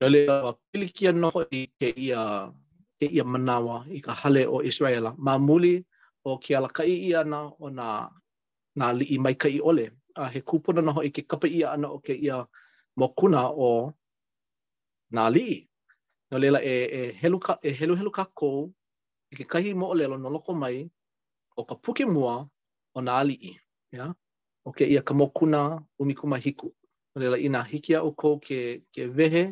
Nō 0.00 0.08
lea 0.08 0.34
wa 0.44 0.52
pilikia 0.70 1.12
noho 1.12 1.44
i 1.50 1.66
ke 1.80 1.92
ia, 1.96 2.50
ke 2.98 3.06
ia 3.06 3.24
manawa 3.24 3.86
i 3.90 4.00
ka 4.00 4.12
hale 4.14 4.46
o 4.46 4.62
Israela. 4.66 5.14
Mā 5.18 5.38
muli 5.38 5.84
o 6.24 6.38
kia 6.38 6.60
lakai 6.60 6.90
ia 7.08 7.24
na 7.24 7.50
o 7.60 7.70
na, 7.70 8.08
na 8.76 8.92
li 8.92 9.04
i 9.14 9.18
mai 9.18 9.34
kai 9.34 9.60
ole. 9.60 9.86
A 10.16 10.26
he 10.32 10.40
kupuna 10.40 10.82
noho 10.82 11.02
i 11.06 11.10
ke 11.10 11.22
kapa 11.28 11.46
ia 11.48 11.70
ana 11.72 11.88
o 11.88 11.98
ke 11.98 12.14
ia 12.18 12.42
mokuna 12.98 13.46
o 13.54 13.70
na 15.14 15.28
li. 15.30 15.68
no 16.32 16.38
leila 16.38 16.60
e 16.64 16.74
e 16.84 17.12
helu 17.12 17.38
ka 17.40 17.52
e 17.62 17.70
helu 17.78 17.94
helu 17.96 18.10
ka 18.16 18.24
ko 18.38 18.70
i 19.30 19.34
e 19.34 19.36
ke 19.38 19.44
kahi 19.44 19.74
mo 19.74 19.92
lelo 19.94 20.16
no 20.18 20.28
loko 20.30 20.52
mai 20.54 20.88
o 21.58 21.62
ka 21.64 21.74
puke 21.76 22.04
mua 22.08 22.48
o 22.96 23.00
na 23.00 23.12
ali 23.20 23.34
i 23.34 23.52
ya 23.52 23.60
yeah? 23.96 24.14
o 24.64 24.72
ke 24.72 24.84
ia 24.84 25.02
ka 25.02 25.14
mokuna 25.14 25.84
umi 26.00 26.14
kuma 26.14 26.36
hiku 26.40 26.72
no 27.14 27.20
leila 27.22 27.38
ina 27.38 27.62
hikia 27.64 27.98
a 27.98 28.02
o 28.08 28.12
ko 28.12 28.38
ke 28.40 28.80
ke 28.92 29.06
vehe 29.06 29.44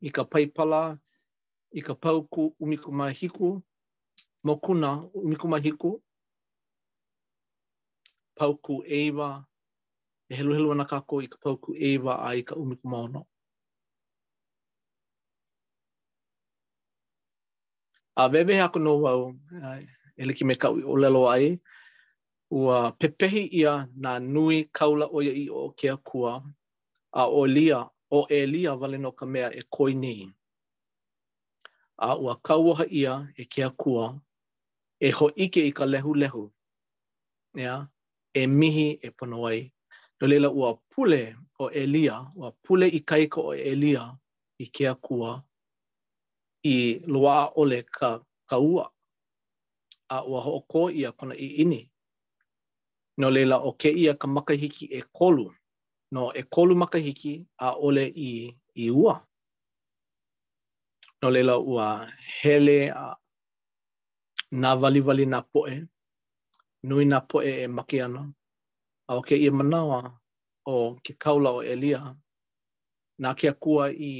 i 0.00 0.10
ka 0.10 0.24
paipala 0.24 0.98
i 1.74 1.80
ka 1.82 1.94
pauku 1.94 2.54
umi 2.60 2.76
kuma 2.78 3.10
hiku 3.10 3.50
mokuna 4.44 4.90
umi 5.14 5.36
kuma 5.36 5.58
hiku 5.58 5.90
pauku 8.38 8.82
eiva 8.86 9.44
e 10.30 10.34
helu 10.36 10.54
helu 10.54 10.72
ana 10.72 10.84
ka 10.84 11.00
ko 11.02 11.18
i 11.22 11.26
ka 11.26 11.38
pauku 11.42 11.74
eiva 11.74 12.22
ai 12.26 12.42
ka 12.42 12.54
umi 12.54 12.76
kuma 12.78 12.98
ono 13.08 13.26
a 18.16 18.28
wewe 18.28 18.56
haku 18.60 18.78
no 18.78 18.98
wau 19.00 19.24
uh, 19.26 19.84
eliki 20.16 20.44
me 20.44 20.54
kau 20.54 20.76
i 20.78 20.82
o 20.84 20.96
lelo 20.96 21.28
ai 21.30 21.58
ua 22.50 22.92
pepehi 22.92 23.40
ia 23.52 23.86
na 23.96 24.18
nui 24.18 24.64
kaula 24.72 25.06
oia 25.12 25.32
i 25.32 25.48
o 25.52 25.74
kea 25.76 25.96
kua 25.96 26.42
a 27.12 27.24
o 27.28 27.46
lia 27.46 27.88
o 28.10 28.26
e 28.28 28.46
lia 28.46 28.76
vale 28.80 28.98
no 28.98 29.12
ka 29.12 29.26
mea 29.26 29.50
e 29.58 29.62
koi 29.74 29.92
nei. 29.94 30.28
a 31.98 32.16
ua 32.16 32.36
kauaha 32.36 32.84
ia 32.88 33.28
e 33.36 33.44
kea 33.44 33.70
kua 33.70 34.20
e 35.00 35.10
ho 35.10 35.26
ike 35.36 35.60
i 35.68 35.72
ka 35.72 35.86
lehu 35.86 36.14
lehu 36.14 36.52
ia 37.56 37.86
e 38.34 38.46
mihi 38.46 38.98
e 39.06 39.10
pono 39.10 39.46
ai 39.46 39.72
no 40.20 40.26
leila 40.26 40.50
ua 40.50 40.74
pule 40.90 41.36
o 41.58 41.68
e 41.70 41.86
lia 41.86 42.26
ua 42.36 42.52
pule 42.64 42.88
i 42.88 43.00
kaiko 43.00 43.40
o 43.50 43.54
e 43.54 43.74
lia 43.74 44.16
i 44.58 44.66
kea 44.66 44.94
kua 44.94 45.45
i 46.68 47.00
loa 47.06 47.52
ole 47.54 47.82
ka 47.82 48.20
kaua 48.50 48.90
a 50.08 50.16
ua 50.26 50.40
ko 50.72 50.90
ia 50.90 51.12
kona 51.12 51.34
i 51.34 51.46
ini. 51.62 51.90
No 53.20 53.30
lela 53.30 53.56
o 53.58 53.72
ke 53.72 53.90
ia 53.90 54.14
ka 54.14 54.26
makahiki 54.26 54.86
e 54.90 55.00
kolu. 55.16 55.46
No 56.14 56.22
e 56.34 56.42
kolu 56.54 56.74
makahiki 56.82 57.32
a 57.58 57.68
ole 57.86 58.04
i, 58.28 58.56
i 58.74 58.90
ua. 58.90 59.14
No 61.22 61.30
leila 61.30 61.56
ua 61.58 61.86
hele 62.40 62.90
a 62.90 63.16
vali 64.80 65.00
vali 65.06 65.26
na 65.26 65.40
poe. 65.52 65.76
Nui 66.88 67.04
na 67.10 67.18
poe 67.30 67.50
e 67.64 67.66
maki 67.76 67.96
ana. 68.04 68.22
A 69.08 69.12
o 69.14 69.20
ke 69.26 69.34
ia 69.36 69.50
manawa 69.52 69.98
o 70.72 70.76
ke 71.04 71.12
kaula 71.22 71.50
o 71.50 71.62
Elia. 71.62 72.00
na 73.18 73.34
kia 73.34 73.52
kua 73.52 73.84
i 73.92 74.10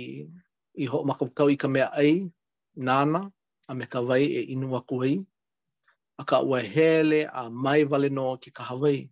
i 0.76 0.84
ho 0.86 1.02
makapukau 1.02 1.50
i 1.50 1.56
ka 1.56 1.68
mea 1.68 1.88
ai, 1.96 2.28
nana, 2.76 3.30
a 3.68 3.72
me 3.74 3.84
ka 3.92 4.00
wai 4.08 4.24
e 4.24 4.40
inu 4.52 4.68
a 4.78 4.82
kuai, 4.88 5.14
a 6.20 6.24
ka 6.30 6.36
ua 6.48 6.58
hele 6.72 7.18
a 7.26 7.40
mai 7.64 7.82
wale 7.90 8.08
noa 8.16 8.36
ki 8.42 8.50
ka 8.56 8.62
Hawaii. 8.68 9.08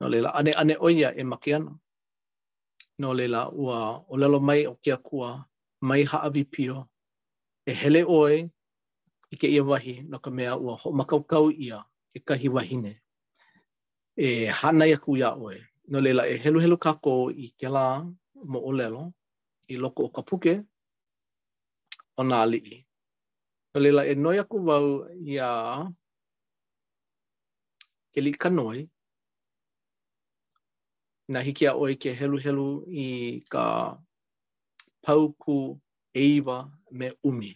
Nō 0.00 0.08
leila, 0.10 0.30
ane 0.38 0.52
ane 0.60 0.74
oia 0.86 1.08
e 1.14 1.22
maki 1.30 1.50
ana. 1.54 1.70
Nō 3.00 3.08
leila, 3.18 3.40
ua 3.62 3.76
olelo 4.12 4.38
mai 4.48 4.66
o 4.66 4.74
kia 4.82 4.96
kua, 5.06 5.30
mai 5.88 6.02
haavi 6.10 6.44
pio, 6.52 6.76
e 7.66 7.72
hele 7.80 8.00
oe 8.04 8.42
i 9.32 9.36
ke 9.40 9.46
ia 9.50 9.62
wahi 9.70 9.94
no 10.10 10.18
ka 10.24 10.30
mea 10.36 10.52
ua 10.64 10.72
ho 10.80 10.88
makaukau 10.98 11.46
ia 11.66 11.78
ke 12.14 12.18
kahi 12.28 12.48
wahine. 12.48 12.92
E 14.18 14.46
hana 14.60 14.84
ia 14.86 14.98
kuia 15.04 15.28
oe. 15.42 15.56
Nō 15.90 15.98
leila, 16.04 16.22
e 16.28 16.36
helu 16.42 16.58
helu 16.60 16.76
kako 16.78 17.30
i 17.36 17.52
kia 17.58 17.70
la 17.70 17.84
mo 18.34 18.58
olelo, 18.70 19.12
i 19.68 19.76
loko 19.76 20.02
o 20.06 20.10
ka 20.14 20.22
puke 20.22 20.56
o 22.16 22.22
nā 22.24 22.40
li'i. 22.50 22.78
No 23.74 23.80
leila 23.80 24.04
e 24.08 24.14
noi 24.14 24.38
aku 24.40 24.56
wau 24.68 24.90
i 25.32 25.38
a 25.42 25.50
ke 28.14 28.20
li'i 28.22 28.38
ka 28.44 28.48
noi. 28.52 28.86
Nā 31.34 31.40
hiki 31.42 31.66
a 31.66 31.72
oi 31.82 31.96
ke 32.02 32.12
helu 32.14 32.38
helu 32.44 32.66
i 33.04 33.06
ka 33.50 33.66
pauku 35.06 35.60
eiva 36.14 36.60
me 36.90 37.10
umi. 37.30 37.52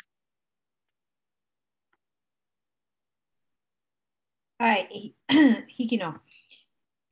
Ai, 4.61 5.15
hiki 5.79 5.97
no. 5.97 6.11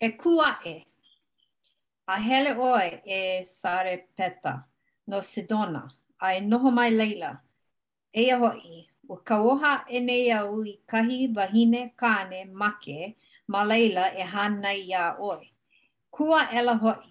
E 0.00 0.09
kua 0.19 0.50
e. 0.67 0.75
A 2.09 2.19
hele 2.21 2.52
oe 2.59 2.99
e 3.19 3.21
sare 3.47 3.95
peta. 4.17 4.59
no 5.09 5.19
Sedona, 5.31 5.88
ai 6.21 6.41
noho 6.41 6.71
mai 6.71 6.91
leila. 6.91 7.31
Eia 8.12 8.37
hoi, 8.38 8.87
o 9.09 9.17
ka 9.17 9.41
oha 9.41 9.73
e 9.88 10.00
nei 10.00 10.31
au 10.38 10.61
i 10.65 10.79
kahi 10.91 11.21
wahine 11.37 11.93
kāne 12.00 12.45
make 12.61 13.17
ma 13.49 13.65
leila 13.65 14.05
e 14.15 14.23
hana 14.33 14.71
i 14.75 14.93
oi. 15.19 15.50
Kua 16.11 16.41
ela 16.53 16.75
hoi, 16.77 17.03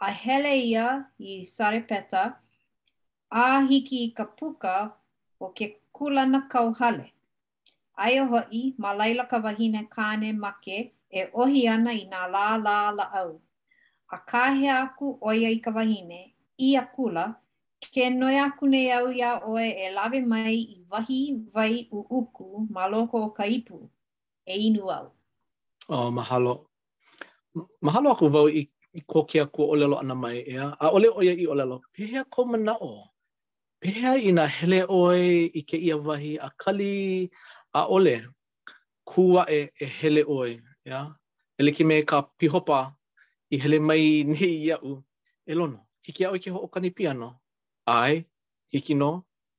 a 0.00 0.10
hele 0.12 0.54
ia 0.54 1.06
i 1.18 1.44
Sarepeta, 1.44 2.24
a 3.30 3.60
hiki 3.68 4.04
i 4.04 4.10
ka 4.12 4.24
puka 4.24 4.92
o 5.40 5.48
ke 5.48 5.80
kulana 5.92 6.48
kauhale. 6.48 7.10
Aia 7.98 8.24
hoi, 8.26 8.74
ma 8.78 8.92
leila 8.94 9.26
ka 9.26 9.38
wahine 9.38 9.88
kāne 9.90 10.36
make 10.38 10.94
e 11.10 11.24
ohi 11.34 11.66
ana 11.68 11.90
i 11.90 12.06
nā 12.06 12.28
lā 12.30 12.46
lā 12.64 12.78
la 12.96 13.08
au. 13.22 13.40
A 14.12 14.18
kāhe 14.18 14.70
aku 14.70 15.18
oia 15.22 15.50
i 15.50 15.58
ka 15.58 15.70
wahine 15.74 16.33
i 16.58 16.74
a 16.76 16.84
kula, 16.96 17.34
ke 17.92 18.10
noi 18.14 18.38
aku 18.38 18.66
nei 18.68 18.90
au 18.96 19.08
ia 19.10 19.40
oe 19.50 19.66
e 19.84 19.88
lawe 19.96 20.18
mai 20.32 20.54
i 20.54 20.82
wahi 20.90 21.20
vai 21.54 21.86
u 21.92 21.98
uku 22.18 22.46
ma 22.74 22.82
loko 22.92 23.16
o 23.24 23.28
ka 23.36 23.44
ipu, 23.46 23.78
e 24.46 24.54
inu 24.66 24.90
au. 24.96 25.06
O, 25.88 25.94
oh, 25.96 26.10
mahalo. 26.10 26.54
Mahalo 27.84 28.08
aku 28.12 28.26
vau 28.34 28.46
i, 28.48 28.60
i 28.98 29.00
koki 29.12 29.40
aku 29.40 29.62
o 29.72 29.74
lelo 29.80 29.96
ana 30.02 30.14
mai 30.22 30.38
ea, 30.54 30.66
a 30.80 30.86
ole 30.96 31.08
oia 31.18 31.32
i 31.42 31.46
o 31.48 31.54
lelo, 31.58 31.76
pehea 31.92 32.24
ko 32.32 32.44
mana 32.44 32.74
o? 32.80 32.92
Pehea 33.80 34.14
i 34.16 34.30
na 34.32 34.46
hele 34.46 34.80
oe 34.88 35.22
i 35.58 35.62
ke 35.68 35.76
ia 35.76 35.96
wahi 36.06 36.32
a 36.46 36.48
kali 36.56 37.30
a 37.74 37.82
ole, 37.96 38.16
kuwa 39.04 39.42
e, 39.50 39.60
e 39.80 39.86
hele 39.98 40.22
oe, 40.28 40.52
ya? 40.54 40.60
Yeah? 40.84 41.06
Ele 41.58 41.70
ki 41.72 41.84
me 41.86 42.00
ka 42.02 42.22
pihopa 42.38 42.94
i 43.50 43.56
hele 43.62 43.78
mai 43.78 44.24
nei 44.24 44.66
iau, 44.70 45.02
elono. 45.46 45.80
hiki 46.06 46.24
a 46.24 46.30
oi 46.30 46.38
ke 46.44 46.50
ho'okani 46.54 46.90
pia 46.98 47.12
no? 47.20 47.28
Ai, 47.98 48.16
hiki 48.72 48.94
no. 49.02 49.10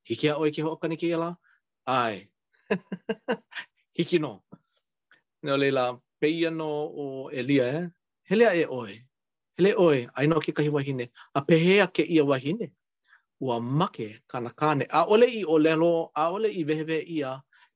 Hiki 0.10 0.28
a 0.32 0.36
oi 0.42 0.52
ke 0.56 0.62
ho'okani 0.66 0.98
ke 1.02 1.08
ala? 1.18 1.30
Ai, 1.98 2.28
hiki 3.98 4.20
no. 4.26 4.32
Nau 5.44 5.58
leila, 5.62 5.86
peia 6.22 6.52
no 6.62 6.70
o 7.04 7.06
Elia 7.42 7.66
e, 7.80 7.82
hele 8.30 8.46
a 8.50 8.54
e 8.62 8.66
oi. 8.78 8.98
Hele 9.58 9.72
oi, 9.88 10.06
ai 10.16 10.28
no 10.30 10.40
ke 10.46 10.52
kahi 10.60 10.70
wahine, 10.78 11.06
a 11.38 11.42
pehea 11.50 11.88
ke 11.88 12.04
ia 12.16 12.26
wahine. 12.32 12.70
Ua 13.42 13.60
make 13.60 14.08
kana 14.32 14.50
kane, 14.62 14.86
a 14.90 15.06
ole 15.16 15.28
i 15.42 15.44
o 15.48 15.58
lelo, 15.66 15.92
a 16.16 16.30
ole 16.38 16.50
i 16.62 16.64
vehewe 16.70 17.02
ia, 17.18 17.34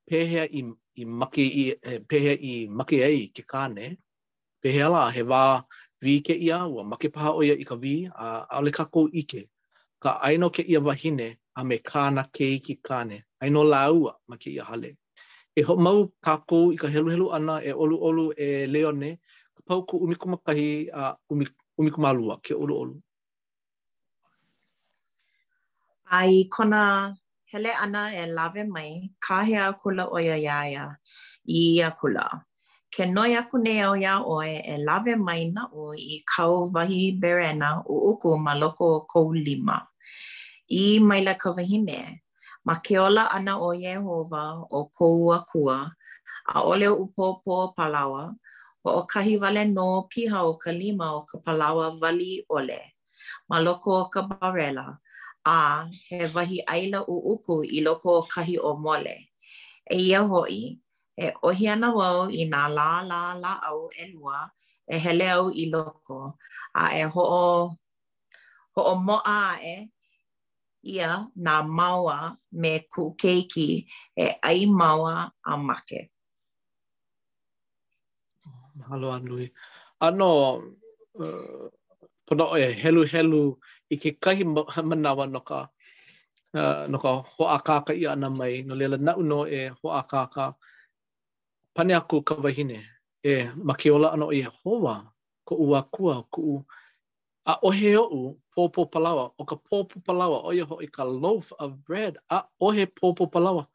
pehea 0.09 0.45
i, 0.61 0.63
i 1.01 1.05
make 1.23 1.37
i, 1.61 1.67
e, 1.91 1.99
pehea 2.13 2.37
i 2.53 2.53
make 2.81 2.93
ei 3.09 3.27
ke 3.35 3.43
kane. 3.53 3.97
Pehea 4.61 4.89
la, 4.93 5.05
he 5.17 5.23
wā, 5.33 5.43
vi 6.01 6.21
ke 6.25 6.33
ia 6.45 6.59
ua 6.73 6.83
ma 6.89 6.95
ke 7.01 7.07
paha 7.15 7.31
o 7.37 7.41
ia 7.47 7.55
i 7.63 7.65
ka 7.69 7.75
vi 7.75 8.07
a 8.25 8.27
ale 8.57 8.71
ka 8.77 8.85
kou 8.93 9.05
ike. 9.21 9.41
Ka 10.03 10.11
aino 10.27 10.49
ke 10.55 10.63
ia 10.71 10.79
wahine 10.87 11.27
a 11.59 11.61
me 11.69 11.75
kāna 11.89 12.23
ke 12.35 12.45
iki 12.57 12.75
kāne. 12.87 13.17
Aino 13.41 13.63
laua 13.73 14.13
ma 14.29 14.35
ke 14.41 14.49
ia 14.55 14.63
hale. 14.69 14.91
E 15.59 15.61
ho 15.67 15.75
mau 15.85 16.07
ka 16.25 16.37
kou 16.49 16.63
i 16.75 16.77
ka 16.83 16.87
helu 16.93 17.09
helu 17.15 17.27
ana 17.37 17.59
e 17.69 17.75
olu 17.83 17.97
olu 18.09 18.25
e 18.47 18.49
leone 18.73 19.09
ka 19.55 19.61
pau 19.67 19.79
ku 19.89 19.97
umikumakahi 20.05 20.67
a 21.03 21.15
umikumalua 21.79 22.39
ke 22.45 22.53
olu 22.63 22.75
olu. 22.83 22.95
Ai 26.17 26.43
kona 26.53 26.83
hele 27.51 27.71
ana 27.85 28.01
e 28.21 28.23
lawe 28.37 28.63
mai, 28.75 28.91
ka 29.25 29.41
kahea 29.43 29.73
kula 29.81 30.03
oia 30.15 30.37
iaia 30.45 30.85
i 31.45 31.59
ia 31.75 31.91
kula. 31.99 32.25
ke 32.89 33.05
noi 33.05 33.37
aku 33.37 33.55
nei 33.61 33.79
au 33.85 33.93
ia 34.03 34.13
oe 34.35 34.49
e 34.73 34.75
lawe 34.87 35.13
mai 35.27 35.41
o 35.81 35.83
i 36.13 36.15
kau 36.31 36.53
wahi 36.73 37.01
berena 37.21 37.69
o 37.93 37.95
uku 38.11 38.29
ma 38.45 38.53
loko 38.61 38.85
o 38.97 38.99
kou 39.11 39.27
lima. 39.47 39.77
I 40.81 40.85
maila 41.07 41.33
ka 41.41 41.49
wahine, 41.57 42.01
ma 42.65 42.73
ke 42.85 42.93
ola 43.07 43.23
ana 43.37 43.53
o 43.61 43.69
Yehova 43.85 44.43
o 44.79 44.81
kou 44.97 45.17
kua, 45.51 45.77
a 46.53 46.57
ole 46.69 46.87
o 46.91 46.95
upopo 47.05 47.51
o 47.65 47.73
palawa, 47.77 48.23
o 48.85 48.89
o 48.99 49.01
kahi 49.11 49.35
wale 49.41 49.63
no 49.75 49.87
piha 50.11 50.39
o 50.51 50.53
ka 50.63 50.71
lima 50.81 51.07
o 51.17 51.21
ka 51.29 51.37
palawa 51.45 51.85
wali 52.01 52.33
ole, 52.57 52.79
ma 53.49 53.57
loko 53.65 53.89
o 54.01 54.05
ka 54.13 54.21
barela, 54.29 54.87
a 55.45 55.57
he 56.09 56.25
wahi 56.35 56.57
aila 56.73 56.99
o 57.11 57.15
uku 57.33 57.55
i 57.77 57.81
loko 57.85 58.09
o 58.21 58.21
kahi 58.33 58.55
o 58.61 58.71
mole. 58.83 59.15
E 59.89 59.97
ia 60.09 60.21
hoi, 60.31 60.57
e 61.19 61.27
ohi 61.47 61.65
ana 61.73 61.89
wau 61.97 62.21
i 62.39 62.43
nā 62.53 62.61
lā 62.77 62.89
lā 63.09 63.21
lā 63.43 63.53
au 63.69 63.79
e 63.91 64.05
lua, 64.15 64.39
e 64.87 64.95
hele 65.03 65.27
au 65.35 65.49
i 65.61 65.65
loko, 65.73 66.19
a 66.81 66.95
e 66.95 67.01
ho 67.13 67.23
ho'o 68.75 68.93
mo 69.05 69.17
a 69.27 69.41
e 69.73 69.91
ia 70.93 71.09
nā 71.45 71.55
maua 71.77 72.17
me 72.61 72.71
ku 72.91 73.03
keiki 73.21 73.67
e 74.15 74.25
ai 74.49 74.61
maua 74.65 75.15
a 75.43 75.53
make. 75.67 75.99
Mahalo 78.79 79.07
anui. 79.17 79.45
Ano, 80.05 80.29
uh, 81.19 81.67
pono 82.25 82.45
e 82.61 82.71
helu 82.81 83.03
helu 83.11 83.41
i 83.93 83.99
ke 84.01 84.09
kahi 84.23 84.43
manawa 84.89 85.25
no 85.33 85.41
ka, 85.49 85.59
uh, 86.59 86.83
no 86.91 86.97
ka 87.03 87.11
hoa 87.35 87.57
kaka 87.67 87.91
i 88.01 88.05
ana 88.13 88.29
mai, 88.37 88.53
no 88.67 88.73
lela 88.79 88.97
nauno 88.97 89.39
e 89.57 89.67
hoa 89.83 90.01
kaka. 90.11 90.45
Uh, 90.49 90.53
pane 91.75 91.93
aku 91.93 92.21
ka 92.21 92.35
wahine 92.43 92.79
e 93.25 93.33
makiola 93.63 94.11
ana 94.13 94.25
e, 94.25 94.29
o 94.29 94.33
Yehova 94.33 94.95
ko 95.47 95.55
ua 95.55 95.81
kua 95.83 96.23
ku 96.31 96.41
u. 96.41 96.55
a 97.45 97.53
ohe 97.65 97.97
o 97.97 98.05
u 98.17 98.35
popo 98.55 98.81
palawa 98.85 99.25
o 99.37 99.43
ka 99.45 99.55
popo 99.55 99.95
palawa 100.05 100.37
o 100.45 100.51
ye 100.53 100.65
i 100.85 100.87
ka 100.95 101.03
loaf 101.03 101.51
of 101.59 101.71
bread 101.87 102.17
a 102.29 102.37
ohe 102.61 102.83
popo 102.99 103.25
palawa 103.27 103.65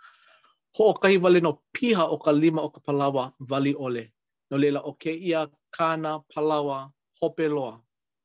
ho 0.77 0.83
o 0.91 0.95
kai 0.95 1.17
wale 1.19 1.41
no 1.41 1.53
piha 1.75 2.07
o 2.07 2.17
ka 2.25 2.31
lima 2.33 2.63
o 2.63 2.69
ka 2.71 2.81
palawa 2.87 3.33
wali 3.51 3.75
ole 3.75 4.05
no 4.51 4.57
lela 4.63 4.81
o 4.87 4.93
ke 5.03 5.11
ia 5.15 5.49
kana 5.77 6.21
palawa 6.35 6.93
hope 7.23 7.47
loa 7.49 7.81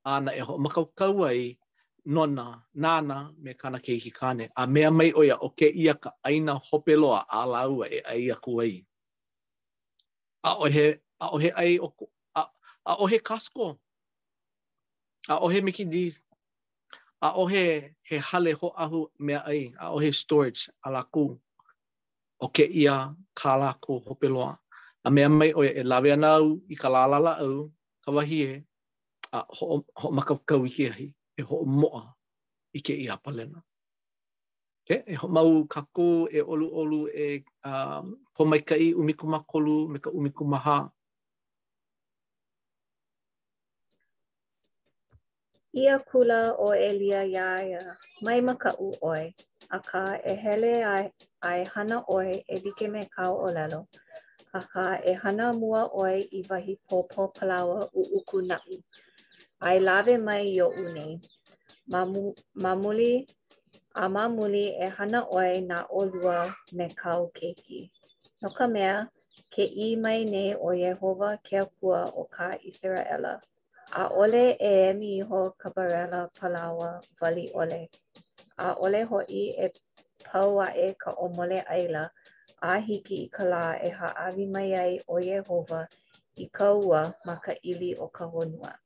ana 0.06 0.32
e 0.36 0.40
ho 0.42 0.58
makau 0.58 0.90
nona 2.06 2.62
nana 2.74 3.32
me 3.44 3.52
kana 3.54 3.80
ke 3.80 3.98
hikane 4.02 4.50
a 4.56 4.68
mea 4.68 4.92
mai 4.92 5.12
o 5.16 5.22
ia 5.24 5.38
o 5.42 5.50
ke 5.50 5.68
ia 5.84 5.94
ka 5.94 6.12
aina 6.24 6.54
hope 6.68 6.94
loa 6.98 7.26
a 7.30 7.46
laua 7.46 7.86
e 7.90 8.00
aia 8.06 8.36
kuai. 8.36 8.66
ai 8.66 8.86
a 10.44 10.56
ohe 10.56 11.00
a 11.20 11.28
ohe 11.34 11.52
ai 11.56 11.80
o 11.80 11.94
a, 12.36 12.44
a 12.86 12.96
ohe 12.96 13.20
kasko 13.20 13.78
a 15.30 15.40
ohe 15.40 15.62
miki 15.64 15.86
di 15.86 16.14
a 17.22 17.34
ohe 17.34 17.96
he 18.04 18.18
hale 18.18 18.54
ho 18.54 18.74
ahu 18.78 19.08
me 19.20 19.36
ai 19.36 19.74
a 19.80 19.92
ohe 19.92 20.12
storage 20.14 20.70
ala 20.84 21.04
ku 21.12 21.40
o 22.40 22.48
ke 22.48 22.64
ia 22.64 23.16
kala 23.36 23.74
ko 23.84 24.00
hopeloa 24.06 24.58
a 25.06 25.10
me 25.14 25.24
mai 25.28 25.52
o 25.54 25.62
e 25.64 25.84
lave 25.84 26.12
ana 26.14 26.30
au 26.40 26.48
i 26.70 26.76
ka 26.82 26.88
la 26.94 27.04
la 27.12 27.20
la 27.26 27.34
ka 28.04 28.10
wahi 28.16 28.40
e 28.50 28.64
a 29.32 29.40
ho 29.58 29.66
ho 30.00 30.08
maka 30.18 30.34
kau 30.50 30.64
ki 30.76 30.84
ai 30.94 31.06
e 31.38 31.42
ho 31.48 31.56
moa 31.80 32.04
i 32.74 32.80
ke 32.86 32.94
ia 33.06 33.16
palena 33.24 33.60
ke 34.90 34.96
e 35.14 35.16
mau 35.36 35.52
kako 35.74 36.08
e 36.34 36.40
olu 36.52 36.68
olu 36.80 37.00
e 37.26 37.46
um 37.72 38.06
po 38.36 38.42
mai 38.50 38.62
kai 38.70 38.86
umi 39.00 39.14
kuma 39.20 39.40
kolu 39.52 39.76
me 39.92 39.98
ka 40.06 40.10
umi 40.10 40.30
ha 40.66 40.80
ia 45.82 45.96
kula 46.10 46.42
o 46.58 46.68
elia 46.88 47.22
ya 47.36 47.50
ya 47.74 47.82
mai 48.26 48.40
ma 48.48 48.54
ka 48.64 48.72
u 48.86 48.96
oi 49.14 49.26
aka 49.78 50.04
e 50.26 50.34
hele 50.44 50.74
ai 50.96 51.06
ai 51.50 51.62
hana 51.74 51.98
oi 52.18 52.30
e 52.48 52.56
dike 52.64 52.86
me 52.94 53.02
ka 53.16 53.26
o 53.30 53.48
lalo 53.58 53.80
aka 54.60 54.86
e 55.06 55.14
hana 55.22 55.48
mua 55.62 55.82
oi 56.04 56.18
i 56.32 56.42
wahi 56.50 56.74
popo 56.90 57.22
palawa 57.36 57.80
u 57.94 58.02
uku 58.18 58.38
na 58.50 58.58
ai 59.68 59.78
lave 59.88 60.16
mai 60.28 60.44
yo 60.58 60.68
une 60.84 61.08
mamu 61.92 62.22
mamuli 62.64 63.14
a 63.96 64.08
muli 64.30 64.76
e 64.80 64.88
hana 64.90 65.20
oe 65.30 65.60
nā 65.62 65.86
olua 65.90 66.54
me 66.74 66.90
kau 66.94 67.32
keiki. 67.34 67.90
No 68.42 68.50
ka 68.50 68.68
mea, 68.68 69.08
ke 69.52 69.64
i 69.66 69.96
mai 69.96 70.26
nei 70.26 70.54
o 70.56 70.70
Yehova 70.72 71.38
ke 71.44 71.58
akua 71.66 72.12
o 72.16 72.24
ka 72.30 72.58
Israela. 72.66 73.42
A 73.92 74.08
ole 74.10 74.56
e 74.62 74.90
emi 74.92 75.18
iho 75.20 75.52
ka 75.58 75.70
barela 75.70 76.30
palawa 76.40 77.02
vali 77.20 77.50
ole. 77.54 77.90
A 78.58 78.76
ole 78.76 79.04
ho 79.04 79.20
i 79.28 79.54
e 79.58 79.68
pau 80.24 80.62
e 80.62 80.94
ka 80.94 81.12
omole 81.16 81.64
aila 81.66 82.10
a 82.62 82.78
hiki 82.78 83.24
i 83.26 83.30
ka 83.30 83.44
la 83.44 83.74
e 83.74 83.90
haawi 83.90 84.46
mai 84.54 84.74
ai 84.76 85.00
o 85.08 85.18
Yehova 85.18 85.88
i 86.38 86.46
ka 86.54 86.72
ua 86.74 87.14
ma 87.26 87.36
ka 87.42 87.54
ili 87.64 87.96
o 87.96 88.08
ka 88.08 88.26
honua. 88.30 88.78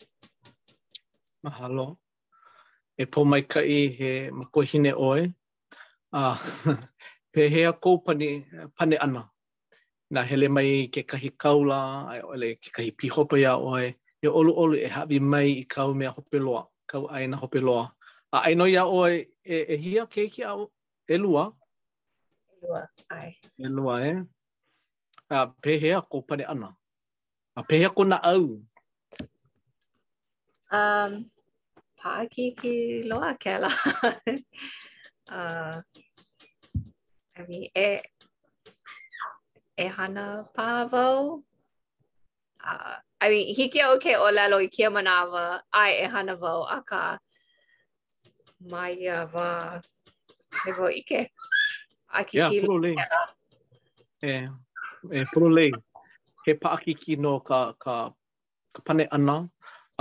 Mahalo. 1.43 1.43
Mahalo. 1.83 1.87
e 2.99 3.03
po 3.05 3.19
mai 3.25 3.41
kai 3.51 3.73
he 3.99 4.11
makohine 4.37 4.91
oe. 4.93 5.27
A 6.13 6.21
pe 7.33 7.41
hea 7.53 7.71
kou 7.73 7.97
pani 8.05 8.45
pane 8.79 8.97
ana. 9.05 9.29
na 10.13 10.21
hele 10.29 10.47
mai 10.55 10.89
ke 10.93 11.01
kahi 11.09 11.29
kaula, 11.41 11.79
ai 12.13 12.21
ole 12.31 12.47
ke 12.61 12.69
kahi 12.75 12.91
pihopo 12.97 13.35
ia 13.43 13.53
oe. 13.57 13.85
E 14.23 14.27
olu 14.39 14.51
olu 14.61 14.77
e 14.85 14.87
hawi 14.95 15.17
mai 15.31 15.49
i 15.61 15.63
kau 15.75 15.93
mea 15.99 16.11
hope 16.17 16.37
loa, 16.45 16.61
kau 16.87 17.03
aina 17.15 17.37
hope 17.37 17.57
loa. 17.67 17.85
A 18.35 18.37
aino 18.47 18.65
ia 18.69 18.83
oe 18.97 19.09
e, 19.55 19.57
e 19.73 19.75
hia 19.83 20.05
ke 20.13 20.27
ki 20.35 20.43
au 20.51 20.67
e, 21.07 21.13
e 21.15 21.17
lua? 21.23 21.47
ai. 23.09 23.29
E 23.57 23.67
lua, 23.75 23.95
e. 24.05 24.13
A 25.33 25.39
pe 25.63 25.79
hea 25.81 26.01
kou 26.11 26.21
pane 26.29 26.43
ana. 26.53 26.69
A 27.59 27.65
pe 27.69 27.81
ko 27.97 28.03
na 28.03 28.17
au. 28.33 28.45
Um, 30.77 31.11
paa 32.03 32.23
ki 32.33 32.73
loa 33.09 33.31
ke 33.39 33.49
ala. 33.55 33.71
uh, 35.35 35.75
I 37.39 37.41
mean, 37.47 37.71
e, 37.71 38.03
e 39.83 39.87
hana 39.97 40.27
paa 40.51 40.83
Uh, 42.71 42.95
I 43.19 43.27
mean, 43.31 43.47
hiki 43.55 43.79
au 43.85 43.95
ke 44.03 44.13
o 44.25 44.27
lalo 44.33 44.55
i 44.65 44.67
kia 44.75 44.87
manawa, 44.97 45.47
ai 45.79 45.91
e 46.03 46.05
hana 46.13 46.35
vau 46.43 46.61
a 46.75 46.77
ka 46.91 46.99
mai 48.73 48.93
a 49.15 49.17
wā 49.33 49.47
he 50.63 50.71
vau 50.77 50.87
ike. 50.99 51.19
A 52.19 52.23
yeah, 52.37 52.47
ki 52.53 52.61
loa 52.67 52.93
ke 52.99 53.05
la. 53.15 53.21
E, 54.29 54.35
e 55.21 55.25
pulu 55.33 55.51
lei. 55.57 55.73
He 56.45 56.55
paa 56.63 56.77
ki 57.03 57.17
no 57.25 57.33
ka, 57.51 57.61
ka, 57.85 57.97
ka 58.77 58.87
pane 58.89 59.03
ana, 59.19 59.35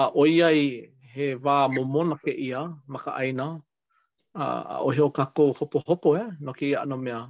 a 0.04 0.10
oiai 0.26 0.64
he 1.14 1.34
wā 1.44 1.68
momona 1.68 2.16
ke 2.16 2.32
ia 2.32 2.72
maka 2.86 3.10
ka 3.12 3.20
aina. 3.20 3.60
Uh, 4.34 4.80
o 4.80 4.88
heo 4.90 5.10
ka 5.12 5.26
kō 5.36 5.52
hopo 5.58 5.78
hopo 5.86 6.16
e, 6.16 6.20
eh, 6.24 6.28
no 6.40 6.52
ke 6.52 6.70
ia 6.72 6.80
ano 6.82 6.96
mea. 6.96 7.28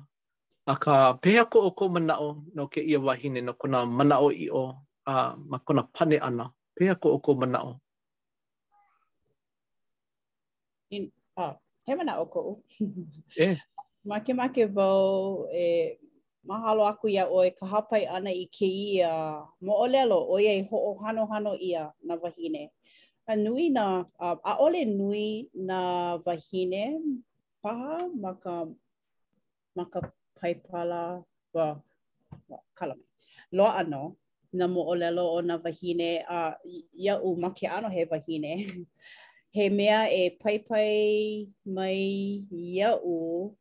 A 0.67 0.75
ka 0.79 1.13
pēhea 1.19 1.45
ko 1.51 1.63
o 1.67 1.71
ko 1.75 1.89
mana 1.89 2.15
o 2.23 2.37
no 2.55 2.69
ke 2.71 2.79
ia 2.81 3.01
wahine 3.01 3.43
no 3.43 3.53
kona 3.55 3.85
mana 3.87 4.21
o 4.23 4.31
i 4.31 4.47
o 4.51 4.65
uh, 5.07 5.35
ma 5.51 5.59
kona 5.67 5.83
pane 5.83 6.21
ana. 6.23 6.47
Pēhea 6.79 6.95
ko 7.03 7.17
o 7.19 7.19
ko 7.19 7.35
mana 7.35 7.65
o. 7.65 7.73
In, 10.95 11.11
uh, 11.39 11.55
he 11.87 11.95
mana 11.97 12.21
o 12.23 12.27
ko 12.27 12.41
u. 12.41 12.53
eh. 13.37 13.59
Ma 14.07 14.21
ke 14.23 14.35
ma 14.35 14.47
ke 14.55 14.71
vau 14.71 15.51
e 15.51 15.99
mahalo 16.47 16.87
aku 16.87 17.11
ia 17.11 17.27
oe 17.27 17.51
ka 17.51 17.67
hapai 17.67 18.07
ana 18.07 18.31
i 18.31 18.47
ke 18.47 18.67
ia 18.67 19.43
mo 19.59 19.75
o 19.75 19.87
lelo 19.91 20.23
o 20.23 20.39
iei 20.39 20.63
ho 20.71 20.79
o 20.95 20.95
hano 21.03 21.27
hano 21.27 21.59
ia 21.59 21.91
na 22.07 22.15
wahine. 22.15 22.71
a 23.31 23.35
nui 23.45 23.65
na 23.77 23.85
a 24.19 24.53
ole 24.65 24.83
nui 24.85 25.25
na 25.55 25.79
vahine 26.27 26.83
paha 27.63 28.09
ma 28.23 28.33
ka 28.43 28.65
ma 29.77 29.85
ka 29.93 30.01
paipala 30.37 31.23
wa 31.55 31.67
well, 32.49 32.63
kalame 32.75 33.05
lo 33.53 33.67
ano 33.67 34.17
na 34.53 34.67
mo 34.67 34.81
olelo 34.93 35.25
o 35.39 35.41
na 35.49 35.57
vahine 35.65 36.11
a 36.27 36.39
uh, 36.51 36.55
ia 37.05 37.15
u 37.23 37.29
ma 37.39 37.49
ano 37.77 37.89
he 37.95 38.05
vahine 38.05 38.87
he 39.55 39.65
mea 39.69 40.11
e 40.11 40.23
paipai 40.43 41.47
mai 41.77 42.41
ia 42.51 42.99
u 42.99 43.15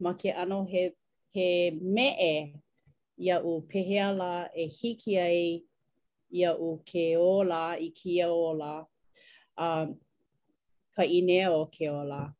ma 0.03 0.11
ano 0.41 0.65
he 0.71 0.83
he 1.35 1.47
me 1.93 2.07
e 2.17 2.55
ia 3.25 3.37
u 3.45 3.61
pehea 3.69 4.09
la 4.17 4.49
e 4.55 4.65
hiki 4.65 5.17
ai 5.19 5.61
ia 6.33 6.57
u 6.57 6.81
ke 6.85 7.15
ola 7.17 7.77
i 7.77 7.89
ki 7.93 8.11
ia 8.17 8.29
ola 8.31 8.87
um, 9.57 9.97
ka 10.95 11.03
inea 11.05 11.51
o 11.51 11.65
ke 11.65 11.89
ola. 11.89 12.33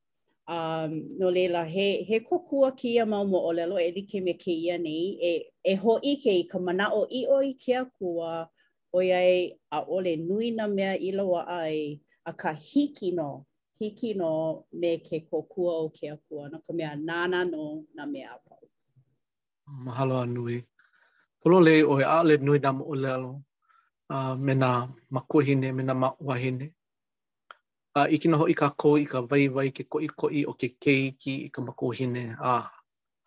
Um, 0.48 1.08
no 1.18 1.30
leila, 1.32 1.64
he, 1.66 2.04
he 2.04 2.20
kokua 2.20 2.76
ki 2.78 2.98
a 3.00 3.06
mau 3.06 3.24
mo 3.26 3.40
olelo 3.48 3.80
e 3.80 3.92
li 3.96 4.06
me 4.22 4.34
ke 4.34 4.52
ia 4.52 4.78
nei, 4.78 5.18
e, 5.24 5.52
e 5.64 5.76
ho 5.76 6.00
i 6.04 6.16
ke 6.20 6.32
i 6.44 6.44
ka 6.44 6.60
mana 6.60 6.90
o 6.92 7.06
i 7.10 7.26
o 7.30 7.40
i 7.42 7.54
ke 7.54 7.76
a 7.78 7.86
kua, 7.86 8.50
o 8.94 9.00
iai 9.00 9.54
a 9.72 9.80
ole 9.88 10.16
nui 10.18 10.52
na 10.52 10.68
mea 10.68 10.94
i 11.00 11.12
loa 11.12 11.46
ai, 11.48 12.00
a 12.26 12.34
ka 12.34 12.54
hiki 12.54 13.12
no, 13.12 13.46
hiki 13.80 14.14
no 14.14 14.66
me 14.74 14.98
ke 15.00 15.24
kokua 15.32 15.78
o 15.86 15.90
ke 15.90 16.08
a 16.12 16.18
kua, 16.18 16.50
no 16.50 16.60
ka 16.60 16.74
mea 16.74 16.96
nana 16.96 17.46
no 17.46 17.86
na 17.96 18.06
mea 18.06 18.36
pau. 18.50 18.60
Mahalo 19.86 20.18
a 20.20 20.26
nui. 20.26 20.60
Polo 21.42 21.60
le 21.62 21.80
o 21.84 21.98
e 22.02 22.04
a 22.04 22.20
le 22.28 22.38
nui 22.38 22.60
na 22.60 22.72
mo 22.76 22.84
olelo, 22.92 23.42
uh, 24.10 24.36
me 24.36 24.54
na 24.54 24.90
makuhine, 25.14 25.72
me 25.74 25.84
na 25.84 25.94
mawahine. 25.94 26.74
a 27.94 28.04
uh, 28.06 28.14
i 28.14 28.18
kino 28.18 28.38
hoi 28.40 28.54
ka 28.56 28.70
ko 28.80 28.94
i 28.98 29.04
ka 29.06 29.20
vai 29.28 29.48
vai 29.52 29.68
ke 29.76 29.84
koi 29.84 30.08
koi 30.08 30.46
o 30.48 30.54
ke 30.56 30.68
keiki 30.84 31.34
i 31.46 31.50
ka 31.52 31.62
makuhine 31.62 32.36
a 32.36 32.36
ah. 32.56 32.70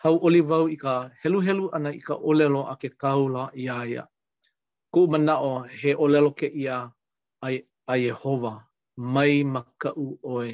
hau 0.02 0.16
oli 0.26 0.40
i 0.72 0.76
ka 0.76 1.10
helu 1.20 1.40
helu 1.40 1.68
ana 1.76 1.90
i 1.92 2.00
ka 2.00 2.14
olelo 2.14 2.64
a 2.72 2.76
ke 2.80 2.88
kaula 3.00 3.50
i 3.54 3.68
aia 3.68 4.08
ku 4.92 5.06
mana 5.12 5.36
o 5.36 5.64
he 5.82 5.92
olelo 5.94 6.30
ke 6.32 6.46
ia 6.48 6.92
ai 7.46 7.60
a 7.86 7.94
Jehova 7.96 8.52
mai 8.96 9.44
makau 9.44 10.18
oe 10.24 10.50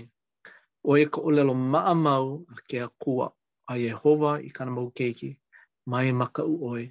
oe 0.90 1.02
ka 1.12 1.20
olelo 1.22 1.54
maamau 1.54 2.26
a 2.54 2.56
ke 2.70 2.78
akua 2.88 3.26
a 3.70 3.74
Jehova 3.78 4.40
i 4.46 4.50
kana 4.50 4.70
mau 4.70 4.90
keiki 4.98 5.30
mai 5.86 6.12
makau 6.12 6.50
oe 6.70 6.84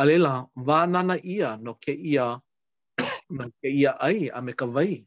alela 0.00 0.34
vānana 0.66 1.14
ia 1.24 1.56
no 1.56 1.74
ke 1.74 1.92
ia 1.94 2.26
no 3.36 3.44
ke 3.60 3.68
ia 3.80 3.90
ai 4.08 4.26
a 4.36 4.40
me 4.46 4.52
ka 4.58 4.66
vai 4.66 5.04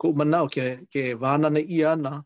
ko 0.00 0.06
mana 0.16 0.36
o 0.48 0.48
ke 0.54 0.64
ke 0.92 1.02
vana 1.22 1.48
na 1.52 1.60
ia 1.60 1.92
na 1.96 2.24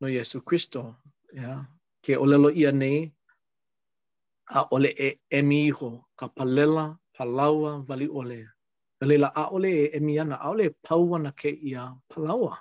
no 0.00 0.04
Yesu 0.12 0.44
Kristo 0.44 1.00
ya 1.32 1.40
yeah? 1.42 1.58
ke 2.04 2.12
olelo 2.20 2.52
ia 2.52 2.68
ne 2.68 3.08
a 4.52 4.60
ole 4.68 4.90
e 4.92 5.08
emi 5.32 5.72
ho 5.72 6.04
ka 6.18 6.26
palela 6.36 6.92
palawa 7.16 7.80
vali 7.88 8.06
ole 8.20 8.40
palela 9.00 9.32
a 9.40 9.44
ole 9.56 9.70
e 9.84 9.86
emi 9.96 10.20
ana 10.20 10.36
a 10.44 10.52
ole 10.52 10.64
e 10.68 10.74
pau 10.84 11.16
ana 11.16 11.30
ke 11.40 11.48
ia 11.48 11.88
palawa 12.12 12.52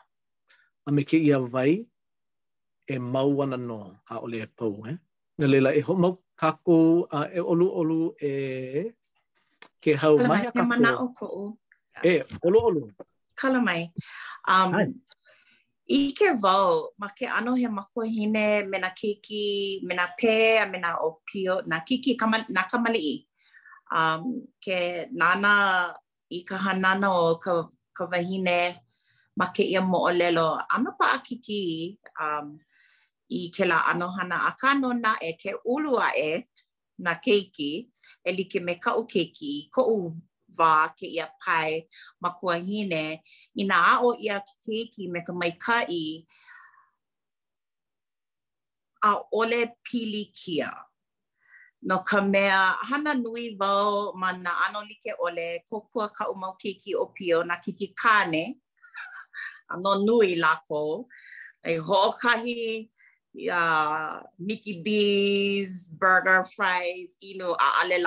a 0.88 0.90
me 0.96 1.04
ke 1.10 1.20
ia 1.28 1.38
vai 1.54 1.74
e 2.94 2.96
mau 3.14 3.32
ana 3.44 3.58
no 3.68 3.80
a 4.14 4.16
ole 4.26 4.38
e 4.46 4.48
pau 4.60 4.74
eh 4.92 4.96
na 5.40 5.46
lela 5.52 5.70
e 5.80 5.82
ho 5.88 5.94
mau 6.04 6.14
kako 6.42 6.78
a 7.16 7.18
e 7.40 7.42
olu 7.52 7.68
olu 7.82 8.00
e 8.30 8.32
ke 9.84 9.92
hau 10.02 10.16
mai 10.32 10.42
ka 10.56 10.64
ko 11.20 11.32
e 12.16 12.16
olu 12.48 12.60
olu 12.70 12.84
kala 13.40 13.60
mai. 13.68 13.82
Um, 14.54 14.72
Hi. 14.78 14.86
I 15.98 16.16
ke 16.18 16.28
vau, 16.42 16.90
ma 17.00 17.08
ke 17.18 17.26
ano 17.28 17.56
he 17.60 17.68
makuahine 17.68 18.68
me 18.70 18.78
na 18.80 18.90
kiki, 18.96 19.84
me 19.84 19.94
na 19.96 20.08
pē 20.20 20.62
a 20.64 20.66
me 20.72 20.80
na 20.80 20.96
o 21.06 21.20
pio, 21.28 21.62
na 21.68 21.80
kiki 21.82 22.14
kama, 22.20 22.38
na 22.56 22.64
kamali 22.72 23.02
i. 23.02 23.16
Um, 23.98 24.22
ke 24.64 25.10
nana 25.12 25.94
i 26.32 26.44
ka 26.48 26.58
hanana 26.66 27.10
o 27.24 27.36
ka, 27.36 27.68
ka 27.98 28.04
wahine 28.12 28.80
ma 29.38 29.48
ke 29.56 29.64
ia 29.68 29.82
mo 29.82 30.00
o 30.08 30.12
lelo. 30.14 30.58
Ano 30.74 30.96
pa 30.98 31.06
a 31.20 31.20
kiki 31.20 31.98
um, 32.20 32.58
i 33.30 33.52
ke 33.56 33.68
la 33.68 33.80
ano 33.92 34.08
hana 34.18 34.38
a 34.50 34.56
kano 34.62 34.90
na 35.04 35.12
e 35.22 35.32
ke 35.42 35.52
ulua 35.74 36.08
e 36.16 36.32
na 37.04 37.14
keiki, 37.24 37.72
e 38.24 38.30
like 38.38 38.56
me 38.66 38.74
kau 38.84 38.96
o 39.04 39.04
keiki, 39.04 39.70
ko 39.76 39.82
u 39.98 40.14
va 40.58 40.76
ke 40.98 41.06
ia 41.18 41.28
pai 41.42 41.70
ma 42.22 42.30
kua 42.40 42.56
hine, 42.68 43.06
i 43.62 43.68
nā 43.72 43.82
o 44.08 44.14
ia 44.26 44.38
keiki 44.66 45.04
me 45.14 45.20
ka 45.28 45.34
mai 45.34 45.50
maikai, 45.52 46.26
a 49.10 49.12
ole 49.40 49.62
pili 49.86 50.24
kia. 50.40 50.72
No 51.84 51.98
ka 52.10 52.20
mea 52.22 52.62
hana 52.90 53.14
nui 53.24 53.46
wau 53.60 54.14
ma 54.22 54.30
nā 54.46 54.52
ano 54.66 54.80
like 54.90 55.12
ole, 55.26 55.50
kokua 55.70 56.08
ka 56.18 56.26
umau 56.34 56.54
keiki 56.62 56.94
o 56.96 57.06
pio 57.16 57.44
na 57.44 57.56
kiki 57.56 57.88
kāne, 58.02 58.44
ano 59.74 59.92
nui 60.06 60.36
lako, 60.44 61.06
ai 61.66 61.74
e 61.74 61.78
hokahi 61.78 62.90
ya 63.36 63.60
uh, 63.60 64.22
Mickey 64.38 64.76
D's 64.86 65.90
burger 66.02 66.46
fries 66.56 67.16
ino 67.20 67.54
a 67.58 67.68
ale 67.82 67.98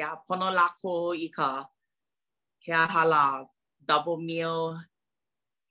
ya 0.00 0.08
pono 0.26 0.48
lako 0.58 1.14
i 1.14 1.28
ka 1.36 1.64
hea 2.64 2.86
hala 2.94 3.44
double 3.88 4.16
meal 4.28 4.60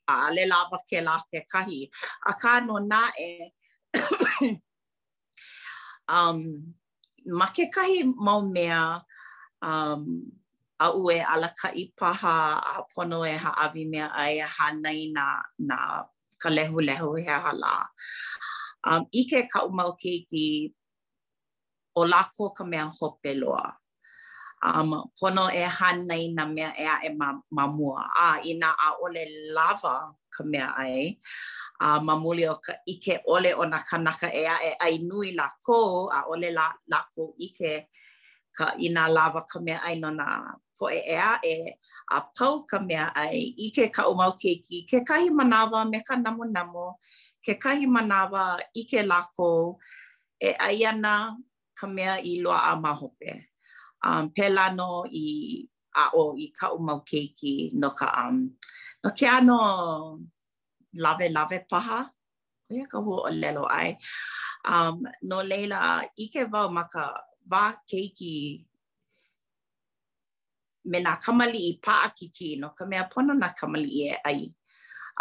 a 0.07 0.13
ale 0.27 0.43
lava 0.47 0.77
ke 0.89 1.01
la 1.01 1.17
ke 1.31 1.39
kahi. 1.51 1.89
A 2.31 2.33
ka 2.41 2.59
no 2.59 2.75
nā 2.91 3.01
e 3.27 3.31
um, 6.15 6.39
ma 7.25 7.45
ke 7.47 7.65
kahi 7.75 8.03
mau 8.25 8.41
mea 8.41 9.01
um, 9.61 10.03
a 10.79 10.87
ue 10.97 11.17
ala 11.33 11.49
ka 11.59 11.69
i 11.69 11.83
paha 11.99 12.35
a 12.73 12.83
pono 12.93 13.19
e 13.29 13.35
ha 13.37 13.51
avi 13.63 13.83
mea 13.85 14.07
ai 14.15 14.39
ha 14.39 14.47
hanai 14.57 15.11
na, 15.15 15.25
na 15.59 15.77
ka 16.41 16.49
lehu 16.49 16.79
lehu 16.87 17.15
hea 17.25 17.39
hala. 17.45 17.73
Um, 18.83 19.05
Ike 19.21 19.47
ka 19.51 19.61
umau 19.69 19.93
keiki 20.01 20.73
o 21.95 22.05
lako 22.05 22.49
ka 22.55 22.63
mea 22.63 22.89
hope 22.99 23.25
um, 24.63 24.91
pono 25.19 25.45
e 25.53 25.61
hanai 25.77 26.23
na 26.35 26.43
mea 26.53 26.69
e 26.81 26.85
a 26.85 26.95
e 27.03 27.09
ma, 27.19 27.27
ma 27.55 27.65
mua. 27.77 28.01
A 28.25 28.39
ina 28.49 28.67
a 28.67 28.87
ole 29.03 29.23
lava 29.55 29.95
ka 30.33 30.43
ai, 30.77 31.17
a 31.85 31.97
uh, 31.97 31.99
ma 32.05 32.13
o 32.25 32.31
ka 32.65 32.73
ike 32.93 33.13
ole 33.33 33.51
ona 33.61 33.69
na 33.75 33.79
kanaka 33.89 34.27
e 34.33 34.43
a 34.53 34.57
e 34.63 34.71
ai 34.85 34.95
nui 35.09 35.27
la 35.39 35.47
ko 35.65 35.77
a 36.09 36.19
ole 36.31 36.49
la, 36.57 36.67
la 36.91 36.99
ko 37.15 37.23
ike 37.45 37.71
ka 38.57 38.65
ina 38.85 39.03
lava 39.15 39.41
ka 39.51 39.57
ai 39.87 39.95
no 40.01 40.09
na 40.19 40.27
poe 40.77 40.93
e 40.93 41.15
a 41.15 41.31
e 41.51 41.73
a 42.15 42.21
pau 42.35 42.55
ka 42.71 42.77
mea 42.87 43.05
ai 43.21 43.37
i 43.57 43.67
ke 43.75 43.85
ka 43.95 44.01
umau 44.11 44.33
keiki, 44.41 44.77
ke 44.89 44.97
kahi 45.09 45.27
manawa 45.37 45.79
me 45.91 45.99
ka 46.07 46.15
namo 46.23 46.43
namo, 46.55 46.87
ke 47.45 47.53
kai 47.63 47.81
manawa 47.95 48.43
ike 48.81 48.99
la 49.09 49.19
ko 49.35 49.49
e 50.41 50.49
ai 50.65 50.79
ana 50.91 51.13
kamea 51.79 52.13
i 52.29 52.33
loa 52.43 52.59
a 52.73 52.75
mahope. 52.83 53.33
um, 54.01 54.29
pēlā 54.35 54.69
no 54.75 54.89
i 55.11 55.67
a 55.99 56.07
o 56.17 56.31
i 56.39 56.47
ka 56.57 56.69
o 56.73 56.79
mau 56.79 57.01
keiki 57.07 57.55
no 57.79 57.89
ka 57.97 58.07
um, 58.25 58.45
no 59.03 59.09
ke 59.19 59.27
ano 59.29 60.19
lave 61.03 61.29
lave 61.29 61.59
paha 61.69 61.99
o 62.69 62.73
ia 62.75 62.87
ka 62.87 62.99
hua 63.03 63.27
o 63.27 63.31
lelo 63.33 63.65
ai 63.79 63.95
um, 64.69 65.03
no 65.23 65.41
leila 65.43 66.01
i 66.17 66.29
ke 66.33 66.45
va 66.53 66.67
ma 66.69 66.87
ka 66.93 67.09
wā 67.51 67.65
keiki 67.93 68.37
me 70.91 70.99
nā 71.03 71.13
kamali 71.25 71.61
i 71.69 71.77
paa 71.85 72.09
kiki 72.15 72.55
no 72.61 72.71
ka 72.77 72.85
mea 72.85 73.05
pono 73.11 73.37
na 73.37 73.49
kamali 73.59 74.07
e 74.09 74.15
ai 74.31 74.39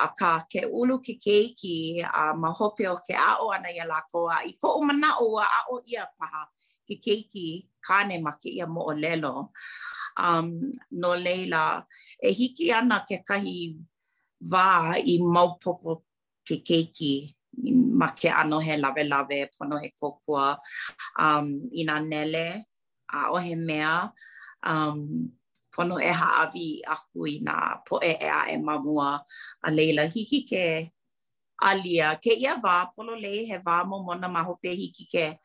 a 0.01 0.07
ka 0.19 0.31
ke 0.53 0.63
ulu 0.65 1.01
ke 1.05 1.19
keiki 1.27 1.77
a 2.23 2.33
ma 2.35 2.49
hope 2.61 2.87
o 2.89 2.95
ke 3.09 3.13
a 3.29 3.33
o 3.43 3.51
ana 3.57 3.69
ia 3.77 3.85
lako 3.91 4.23
a 4.37 4.39
i 4.51 4.55
ko 4.63 4.69
o 4.79 4.83
mana 4.91 5.11
o 5.25 5.35
a 5.45 5.49
a 5.59 5.61
o 5.75 5.83
ia 5.93 6.07
paha 6.21 6.47
ke 6.91 6.97
keiki 7.07 7.47
kane 7.87 8.17
ma 8.27 8.35
ke 8.35 8.51
ia 8.59 8.67
mo 8.67 8.83
o 8.91 8.93
lelo. 9.05 9.55
Um, 10.21 10.75
no 11.01 11.15
leila, 11.15 11.87
e 12.19 12.29
hiki 12.35 12.73
ana 12.75 13.07
ke 13.09 13.23
kahi 13.23 13.79
vā 14.51 14.99
i 14.99 15.15
maupoko 15.35 15.93
ke 16.47 16.57
keiki 16.67 17.15
ma 18.03 18.09
ke 18.19 18.29
ano 18.35 18.59
he 18.59 18.75
lawe 18.77 19.03
lawe, 19.15 19.39
pono 19.55 19.77
he 19.83 19.89
kokua, 20.01 20.59
um, 21.17 21.47
i 21.79 21.83
nā 21.89 21.97
nele, 22.11 22.65
a 23.15 23.19
o 23.33 23.39
he 23.39 23.55
mea, 23.55 24.11
um, 24.65 25.31
pono 25.75 25.97
e 26.03 26.11
haawi 26.21 26.69
aku 26.97 27.19
i 27.39 27.39
nā 27.47 27.57
poe 27.87 28.11
ea 28.21 28.39
e 28.53 28.57
mamua 28.67 29.13
a 29.63 29.69
leila 29.71 30.05
hiki 30.11 30.41
ke 30.51 30.67
alia. 31.63 32.17
Ke 32.21 32.35
ia 32.35 32.55
vā, 32.61 32.87
polo 32.95 33.15
lei 33.15 33.47
he 33.53 33.59
vā 33.59 33.87
mo 33.87 34.03
mona 34.03 34.29
maho 34.29 34.59
pe 34.63 34.75
hiki 34.75 35.05
ke 35.13 35.23
alia. 35.33 35.39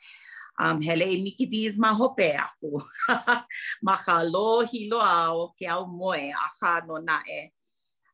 um, 0.64 0.80
hele 0.82 1.06
e 1.06 1.22
miki 1.24 1.46
dīs 1.48 1.78
ma 1.78 1.94
hope 1.94 2.36
aku. 2.38 2.80
ma 3.84 3.96
ka 3.98 4.24
lo 4.24 4.64
hi 4.66 4.88
loa 4.92 5.32
o 5.36 5.52
ke 5.58 5.68
au 5.70 5.84
moe 5.88 6.32
a 6.44 6.48
ka 6.60 6.80
no 6.88 6.98
na 7.08 7.18
e. 7.28 7.42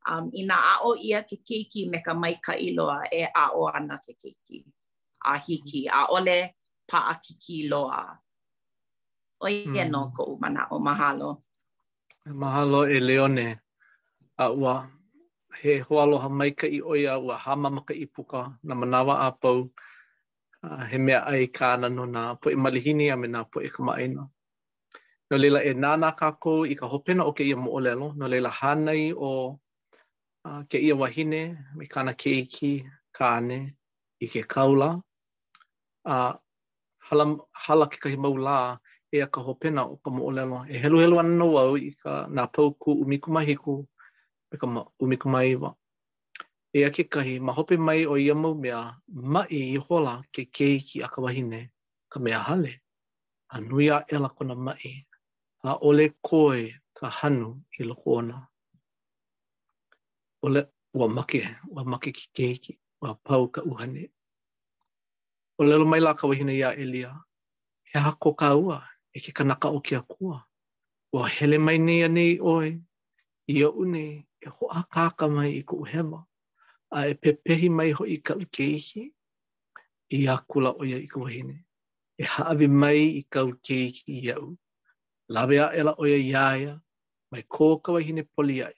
Um, 0.10 0.30
ina 0.34 0.56
a 0.56 0.74
o 0.88 0.96
ia 0.98 1.22
ke 1.24 1.36
keiki 1.48 1.86
me 1.90 2.02
ka 2.06 2.14
mai 2.18 2.34
ka 2.46 2.54
iloa 2.70 3.02
e 3.14 3.22
a 3.26 3.46
o 3.60 3.68
ana 3.70 3.98
ke 4.06 4.14
keiki. 4.22 4.60
A 5.26 5.34
hiki, 5.38 5.86
a 5.92 6.02
ole 6.10 6.52
pa 6.90 7.00
a 7.14 7.16
kiki 7.24 7.68
loa. 7.70 8.18
O 9.44 9.48
ia 9.48 9.66
mm. 9.86 9.92
no 9.92 10.02
hmm. 10.06 10.14
ko 10.16 10.22
umana 10.38 10.66
o 10.74 10.80
mahalo. 10.82 11.38
Mahalo 12.26 12.90
e 12.90 12.98
leone 13.00 13.48
a 14.38 14.46
ua 14.50 14.90
he 15.62 15.78
hoaloha 15.86 16.30
mai 16.30 16.50
ka 16.60 16.66
i 16.66 16.82
oia 16.82 17.14
ua 17.22 17.36
hamamaka 17.38 17.94
i 17.94 18.06
puka 18.14 18.42
na 18.64 18.74
manawa 18.76 19.14
a 19.30 19.32
pau. 19.42 19.70
he 20.90 20.98
mea 21.06 21.20
ai 21.34 21.46
ka 21.58 21.66
ana 21.74 21.88
no 21.90 22.06
po 22.06 22.36
poe 22.42 22.54
malihini 22.64 23.06
a 23.14 23.16
me 23.22 23.28
nā 23.34 23.40
poe 23.52 23.68
kamaaina. 23.76 24.22
No 25.30 25.36
leila 25.42 25.60
e 25.72 25.74
nānā 25.84 26.10
kākou 26.20 26.60
i 26.72 26.76
ka 26.80 26.86
hopena 26.92 27.22
o 27.26 27.32
ke 27.38 27.44
ia 27.50 27.56
mo 27.58 27.68
moolelo, 27.72 28.08
no 28.20 28.26
leila 28.32 28.52
hānei 28.60 29.06
o 29.30 29.30
uh, 30.48 30.62
ke 30.70 30.78
ia 30.86 30.96
wahine 31.02 31.42
me 31.78 31.84
kāna 31.94 32.14
keiki 32.22 32.72
ka 33.18 33.26
ane 33.38 33.58
i 34.22 34.28
ke 34.34 34.44
kaula. 34.54 34.90
Uh, 36.06 36.34
hala, 37.08 37.26
hala 37.66 37.86
ke 37.92 37.98
kahi 38.04 38.18
maulā 38.26 38.58
e 39.12 39.22
a 39.26 39.28
ka 39.28 39.42
hopena 39.48 39.82
o 39.90 39.96
ka 40.06 40.10
mo 40.14 40.24
moolelo. 40.26 40.60
E 40.70 40.78
helu 40.84 41.00
helu 41.04 41.20
ana 41.24 41.36
no 41.42 41.50
au 41.64 41.76
i 41.78 41.90
ka 42.04 42.26
nā 42.38 42.46
pauku 42.54 43.00
umikumahiku 43.06 43.80
me 44.52 44.56
ka 44.62 44.68
umikumaiwa. 45.02 45.74
ia 46.78 46.88
e 46.88 46.92
ke 46.96 47.04
kahi 47.14 47.34
ma 47.46 47.52
hope 47.58 47.76
mai 47.88 48.02
o 48.08 48.16
ia 48.26 48.34
mau 48.44 48.56
mea 48.64 48.80
mai 49.32 49.48
i 49.60 49.76
hola 49.86 50.14
ke 50.34 50.42
keiki 50.56 50.98
a 51.04 51.08
ka 51.14 51.20
ka 52.12 52.18
mea 52.24 52.40
hale. 52.48 52.74
A 53.54 53.60
nui 53.68 53.88
a 53.96 54.06
ela 54.14 54.30
kona 54.38 54.56
mai 54.66 54.86
a 55.64 55.72
ole 55.88 56.06
koe 56.28 56.62
ka 56.98 57.06
hanu 57.18 57.50
i 57.80 57.84
loko 57.90 58.10
ona. 58.20 58.38
Ole 60.46 60.62
ua 60.98 61.08
make, 61.16 61.42
ua 61.74 61.84
make 61.92 62.10
ki 62.18 62.26
keiki, 62.36 62.74
ua 63.02 63.12
pau 63.26 63.44
ka 63.54 63.62
uhane. 63.72 64.04
Ole 65.60 65.74
lo 65.80 65.86
mai 65.92 66.00
la 66.06 66.14
ka 66.20 66.28
wahine 66.30 66.54
ia 66.62 66.70
Elia, 66.84 67.12
he 67.90 68.00
hako 68.06 68.30
ka 68.42 68.56
ua 68.56 68.78
e 69.16 69.20
ke 69.24 69.32
kanaka 69.38 69.68
o 69.70 69.80
ke 69.88 69.96
akua. 70.02 70.38
Ua 71.14 71.28
hele 71.36 71.58
mai 71.58 71.78
nei 71.78 72.02
a 72.04 72.08
nei 72.08 72.40
oe, 72.52 72.68
ia 73.56 73.68
une 73.82 74.02
e 74.42 74.48
ho 74.56 74.64
a 74.68 74.80
kaka 74.94 75.26
mai 75.36 75.50
i 75.50 75.62
ku 75.70 75.76
uhema. 75.84 76.22
a 76.98 77.02
e 77.08 77.14
pepehi 77.22 77.70
mai 77.70 77.92
ho 77.96 78.04
i 78.06 78.18
kalu 78.26 78.46
keihi 78.56 79.04
i 80.18 80.26
a 80.28 80.36
kula 80.50 80.70
o 80.76 80.84
ia 80.84 80.98
i 81.00 81.08
kuhine. 81.14 81.56
E 82.20 82.24
haawi 82.34 82.68
mai 82.82 83.02
i 83.20 83.24
kalu 83.34 83.54
keihi 83.66 84.02
i 84.20 84.32
au. 84.36 84.50
Lawe 85.34 85.56
a 85.64 85.72
ela 85.80 85.94
o 85.96 86.04
ia 86.12 86.18
iaia 86.34 86.72
mai 87.32 87.42
kōkawa 87.54 88.00
hine 88.06 88.24
poli 88.34 88.64
ai. 88.64 88.76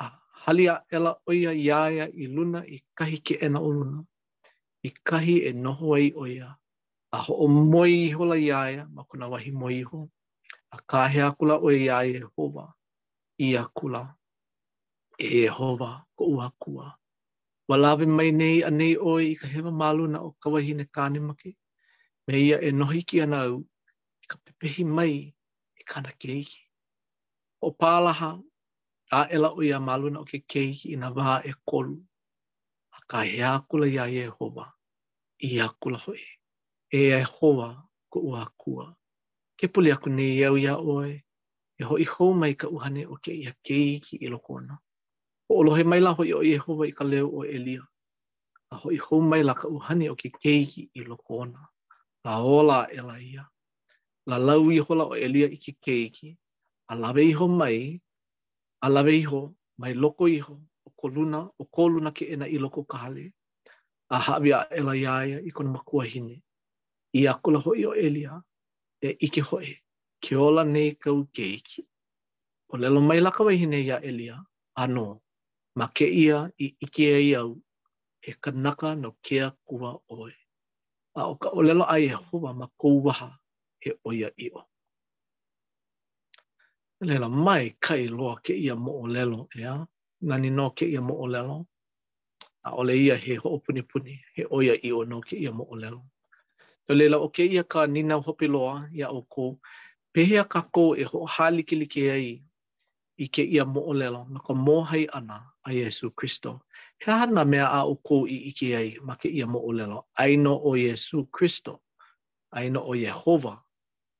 A 0.00 0.06
hali 0.44 0.66
a 0.68 0.80
ela 0.90 1.12
o 1.28 1.32
ia 1.32 1.52
iaia 1.52 2.08
i 2.08 2.24
luna 2.34 2.60
i 2.66 2.76
kahi 2.96 3.18
ke 3.26 3.34
ena 3.46 3.60
o 3.60 3.70
luna. 3.70 4.00
I 4.82 4.90
kahi 5.08 5.36
e 5.48 5.52
noho 5.52 5.94
ai 5.96 6.12
o 6.16 6.24
ia. 6.26 6.56
A 7.12 7.18
ho 7.24 7.34
o 7.44 7.48
moi 7.48 7.92
iho 8.08 8.24
la 8.24 8.36
iaia 8.38 8.86
ma 8.94 9.02
kuna 9.04 9.28
wahi 9.32 9.50
moi 9.60 9.74
iho. 9.82 10.00
A 10.74 10.78
kāhe 10.90 11.20
a 11.26 11.32
kula 11.38 11.54
o 11.64 11.68
ia 11.70 11.80
iaia 12.00 12.18
e 12.24 12.32
hova. 12.36 12.64
I 13.46 13.56
a 13.56 13.62
kula. 13.78 14.16
E 15.18 15.46
hova 15.52 16.06
ko 16.16 16.24
uakua. 16.36 16.99
Ma 17.70 17.76
lawe 17.84 18.04
mai 18.16 18.30
nei 18.40 18.58
a 18.62 18.70
nei 18.80 18.94
oi 19.12 19.24
i 19.30 19.34
ka 19.40 19.46
hewa 19.52 19.70
malu 19.80 20.04
na 20.12 20.18
o 20.18 20.30
kawahine 20.42 20.84
kāne 20.96 21.18
make. 21.26 21.50
Me 22.26 22.34
ia 22.46 22.56
e 22.60 22.70
nohi 22.78 23.00
ki 23.08 23.16
ana 23.24 23.38
au 23.46 23.56
i 24.22 24.26
ka 24.30 24.36
pepehi 24.44 24.84
mai 24.96 25.12
i 25.18 25.22
e 25.82 25.84
kāna 25.90 26.10
keiki. 26.20 26.58
O 27.62 27.68
pālaha 27.80 28.30
a 29.16 29.28
ela 29.36 29.48
o 29.50 29.60
a 29.62 29.78
malu 29.88 30.06
na 30.10 30.18
o 30.20 30.24
ke 30.30 30.38
keiki 30.52 30.86
i 30.94 30.96
na 31.02 31.08
wā 31.16 31.32
e 31.46 31.52
kolu. 31.68 31.96
A 32.90 32.98
ka 33.10 33.18
hea 33.30 33.50
kula 33.68 33.86
ia 33.94 34.04
i 34.16 34.26
Ehova 34.26 34.66
i 35.48 35.60
a 35.60 35.70
hoi. 36.02 36.24
E 36.98 37.12
a 37.14 37.18
Ehova 37.24 37.68
ko 38.12 38.18
ua 38.28 38.42
kua. 38.62 38.86
Ke 39.58 39.66
puli 39.72 39.90
aku 39.94 40.08
nei 40.18 40.42
au 40.48 40.56
ia 40.64 40.74
oi 40.94 41.12
e 41.80 41.84
hoi 41.88 42.04
hou 42.12 42.30
mai 42.40 42.52
ka 42.60 42.66
uhane 42.76 43.02
o 43.12 43.16
ke 43.24 43.30
ia 43.42 43.52
keiki 43.66 44.14
i 44.18 44.26
loko 44.34 44.54
O 45.52 45.56
olohe 45.58 45.84
maila 45.84 46.10
la 46.10 46.14
hoi 46.14 46.32
o 46.32 46.42
Yehova 46.46 46.86
i 46.86 46.92
ka 46.92 47.04
leo 47.04 47.26
o 47.26 47.42
Elia. 47.42 47.82
A 48.70 48.76
hoi 48.78 48.96
hou 49.02 49.20
mai 49.20 49.42
la 49.42 49.54
ka 49.58 49.66
uhani 49.68 50.06
o 50.08 50.14
ke 50.14 50.28
keiki 50.30 50.82
i 50.94 51.00
lokona. 51.02 51.58
La 52.24 52.38
ola 52.38 52.86
e 52.92 53.00
la 53.02 53.18
ia. 53.18 53.42
La 54.30 54.38
lau 54.38 54.70
i 54.70 54.78
hola 54.78 55.04
o 55.10 55.16
Elia 55.18 55.48
i 55.50 55.56
ke 55.58 55.74
keiki. 55.82 56.36
A 56.88 56.94
lawe 56.96 57.22
iho 57.26 57.48
mai. 57.48 57.98
A 58.84 58.88
lawe 58.88 59.10
iho 59.16 59.54
mai 59.78 59.92
loko 59.94 60.28
iho. 60.30 60.54
O 60.86 60.90
koluna, 60.94 61.40
o 61.58 61.64
koluna 61.64 62.12
ke 62.14 62.28
ena 62.30 62.46
i 62.48 62.58
loko 62.58 62.84
kahale. 62.86 63.32
A 64.10 64.18
havia 64.20 64.60
e 64.70 64.80
la 64.86 64.94
iaia 64.96 65.40
i 65.42 65.50
kona 65.50 65.70
makua 65.70 66.04
hine. 66.06 66.38
I 67.14 67.26
akula 67.26 67.58
hoi 67.58 67.82
o 67.90 67.94
Elia 67.94 68.38
e 69.02 69.16
ike 69.26 69.42
hoi. 69.50 69.74
Ke 70.22 70.36
ola 70.36 70.62
nei 70.64 70.94
kau 70.94 71.26
keiki. 71.34 71.82
O 72.70 72.76
lelo 72.78 73.00
mai 73.00 73.18
lakawai 73.20 73.56
hine 73.58 73.82
ia 73.82 73.98
Elia. 73.98 74.38
Anō. 74.78 75.18
ma 75.78 75.86
ke 75.96 76.06
ia 76.24 76.38
i 76.58 76.74
ike 76.84 77.06
ai 77.18 77.30
au 77.40 77.50
e 78.20 78.30
kanaka 78.42 78.88
no 79.02 79.10
kea 79.26 79.46
kua 79.68 79.90
oe. 80.16 80.32
A 81.14 81.24
o 81.24 81.34
ka 81.42 81.48
olelo 81.58 81.84
ai 81.94 82.04
e 82.06 82.14
hoa 82.30 82.50
ma 82.58 82.66
kou 82.80 82.96
waha 83.06 83.28
he 83.82 83.90
oia 84.08 84.28
i 84.36 84.46
o. 84.50 84.62
Lela 87.08 87.28
mai 87.46 87.66
kai 87.86 88.04
loa 88.16 88.34
ke 88.44 88.52
ia 88.66 88.74
mo 88.84 88.92
olelo 89.04 89.40
ea, 89.62 89.74
nani 90.28 90.50
no 90.58 90.66
ke 90.76 90.84
ia 90.94 91.00
mo 91.08 91.14
olelo, 91.24 91.58
a 92.62 92.68
ole 92.80 92.94
ia 93.06 93.16
he 93.24 93.34
ho 93.42 93.48
opuni 93.56 93.82
puni 93.90 94.12
he 94.34 94.42
oia 94.56 94.74
i 94.86 94.92
o 94.92 95.00
no 95.10 95.18
ke 95.28 95.34
ia 95.44 95.52
mo 95.58 95.64
olelo. 95.74 96.00
Yo 96.88 96.92
lela 96.98 97.16
o 97.24 97.28
ke 97.34 97.42
ia 97.54 97.64
ka 97.72 97.80
nina 97.94 98.14
hopi 98.26 98.46
loa 98.54 98.76
ia 98.98 99.06
o 99.10 99.20
kou, 99.34 99.52
pehea 100.12 100.44
ka 100.52 100.60
kou 100.74 100.94
e 100.94 101.04
ho 101.10 101.18
halikiliki 101.34 102.02
ai 102.16 102.26
i 103.20 103.28
ke 103.28 103.42
ia 103.44 103.64
mo'olelo 103.68 104.24
na 104.32 104.40
ka 104.40 104.54
hai 104.90 105.06
ana 105.12 105.52
a 105.64 105.70
Yesu 105.72 106.10
Kristo. 106.10 106.60
He 106.98 107.12
hana 107.12 107.44
mea 107.44 107.66
a 107.68 107.84
o 107.84 107.96
kou 107.96 108.24
i 108.26 108.48
ike 108.50 108.74
ai 108.76 108.96
ma 109.02 109.14
ke 109.16 109.28
ia 109.28 109.44
mo 109.46 109.60
mo'olelo, 109.60 110.06
aino 110.16 110.56
o 110.64 110.74
Yesu 110.76 111.26
Kristo, 111.30 111.82
aino 112.54 112.80
o 112.80 112.94
Yehova, 112.94 113.60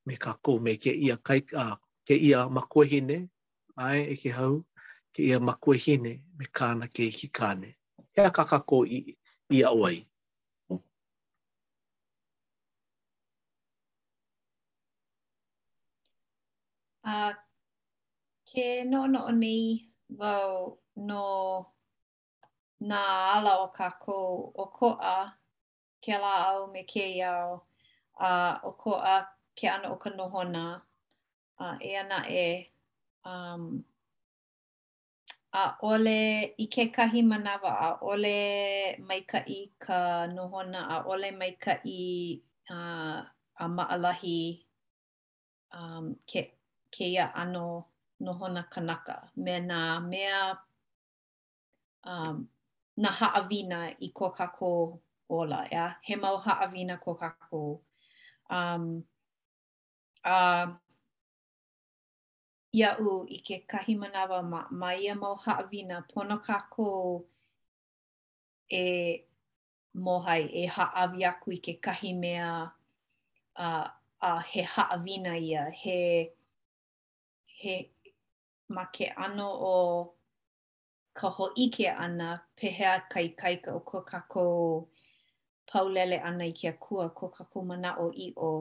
me 0.07 0.17
ka 0.17 0.35
kou 0.45 0.61
me 0.61 0.77
ke 0.77 0.93
ia, 0.93 1.17
kai, 1.17 1.41
a, 1.57 1.77
ke 2.07 2.15
ia 2.15 2.45
makuehine, 2.49 3.29
ai 3.77 4.05
e 4.13 4.17
ke 4.17 4.33
hau, 4.37 4.65
ke 5.17 5.23
ia 5.23 5.41
makuehine 5.41 6.21
me 6.39 6.47
kāna 6.53 6.89
ke 6.93 7.09
iki 7.09 7.29
kāne. 7.33 7.75
Hea 8.13 8.31
ka 8.31 8.45
kako 8.45 8.85
i, 8.87 9.17
i 9.51 9.63
a 9.65 9.73
oai. 9.73 10.05
Uh, 17.03 17.33
ke 18.51 18.83
no 18.91 19.01
no 19.13 19.21
ni 19.43 19.59
vau 20.19 20.51
no 21.09 21.27
na 22.91 22.99
ala 23.37 23.53
o 23.67 23.69
ka 23.79 23.89
ko 24.05 24.19
o 24.65 24.65
ko 24.79 24.89
a 25.19 25.19
ke 26.05 26.15
la 26.23 26.35
au 26.51 26.61
me 26.73 26.83
ke 26.93 27.05
iau 27.21 27.49
a 28.29 28.31
uh, 28.47 28.55
o 28.71 28.73
ko 28.83 28.93
a 29.15 29.17
ke 29.59 29.67
ana 29.75 29.87
o 29.95 29.97
ka 30.03 30.11
nohona 30.19 30.65
a 31.63 31.65
uh, 31.65 31.77
e 31.89 31.91
ana 32.03 32.19
e 32.47 32.49
um, 33.33 33.63
a 35.63 35.65
ole 35.91 36.21
i 36.65 36.67
ke 36.75 36.85
kahi 36.97 37.21
manawa 37.31 37.71
a 37.89 37.91
ole 38.11 38.39
mai 39.09 39.23
ka 39.31 39.39
i 39.61 39.63
ka 39.85 40.01
nohona 40.35 40.81
a 40.95 40.97
ole 41.11 41.29
mai 41.41 41.53
ka 41.65 41.75
i 42.03 42.09
uh, 42.75 43.17
a 43.63 43.67
maalahi 43.77 44.41
um, 45.79 46.07
ke, 46.31 46.41
ke 46.95 47.05
ia 47.15 47.27
ano 47.43 47.67
ia 47.87 47.90
noho 48.21 48.49
na 48.53 48.63
kanaka 48.63 49.23
me 49.37 49.61
na 49.61 50.01
mea 50.01 50.59
um, 52.05 52.49
na 52.97 53.09
haavina 53.09 53.95
i 54.01 54.09
ko 54.13 54.31
kako 54.31 55.01
ola, 55.31 55.65
ya 55.65 55.69
Yeah? 55.71 55.95
He 56.05 56.17
mau 56.17 56.39
haavina 56.39 57.01
ko 57.01 57.15
kako. 57.15 57.81
Um, 58.51 59.05
uh, 60.25 60.67
ia 62.73 62.97
u 62.99 63.27
i 63.31 63.39
ke 63.39 63.63
kahi 63.67 63.97
manawa 63.97 64.43
ma, 64.45 64.67
ma 64.71 64.91
mau 65.15 65.35
haawina 65.37 66.05
pono 66.13 66.39
kako 66.43 67.25
e 68.71 69.25
mohai, 69.97 70.45
e 70.53 70.67
haavia 70.69 71.31
aku 71.31 71.53
i 71.53 71.59
ke 71.59 71.81
kahi 71.81 72.13
mea 72.21 72.71
uh, 73.57 73.89
uh, 74.23 74.39
he 74.41 74.63
haawina 74.63 75.37
ia, 75.43 75.71
he, 75.73 76.31
he 77.47 77.91
ma 78.77 78.85
ke 78.95 79.07
ano 79.25 79.47
o 79.75 79.75
ka 81.19 81.29
ho 81.37 81.45
ike 81.65 81.87
ana 82.05 82.29
pehea 82.59 82.93
kai 83.13 83.29
kai 83.41 83.57
ka 83.65 83.71
o 83.79 83.83
ka 83.91 84.01
kako 84.11 84.45
paulele 85.71 86.17
ana 86.29 86.45
i 86.51 86.55
kia 86.59 86.73
kua 86.85 87.05
ko 87.19 87.27
ka 87.37 87.45
ko 87.53 87.59
mana 87.71 87.91
o 88.05 88.07
i 88.27 88.29
o 88.51 88.53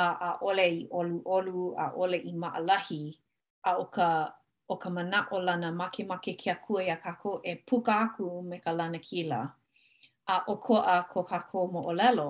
a, 0.00 0.02
a 0.28 0.30
ole 0.48 0.66
i 0.80 0.82
olu 0.98 1.18
olu 1.36 1.58
a 1.84 1.86
ole 2.02 2.18
i 2.30 2.32
maalahi 2.42 3.02
a 3.70 3.72
o 3.82 3.84
ka 3.96 4.08
o 4.68 4.74
ka 4.82 4.88
mana 4.96 5.18
o 5.34 5.36
lana 5.46 5.68
make 5.80 6.02
make 6.10 6.32
kia 6.42 6.54
kua 6.64 6.80
i 6.86 6.90
a 6.94 6.96
ka 7.04 7.10
e 7.50 7.54
puka 7.66 7.94
aku 8.04 8.26
me 8.48 8.56
ka 8.64 8.70
lana 8.78 8.98
kila 9.08 9.40
a 10.34 10.36
o 10.52 10.54
ko 10.64 10.74
a 10.94 10.96
ko 11.12 11.20
kako 11.30 11.58
mo 11.72 11.80
o 11.90 11.92
lelo 12.00 12.28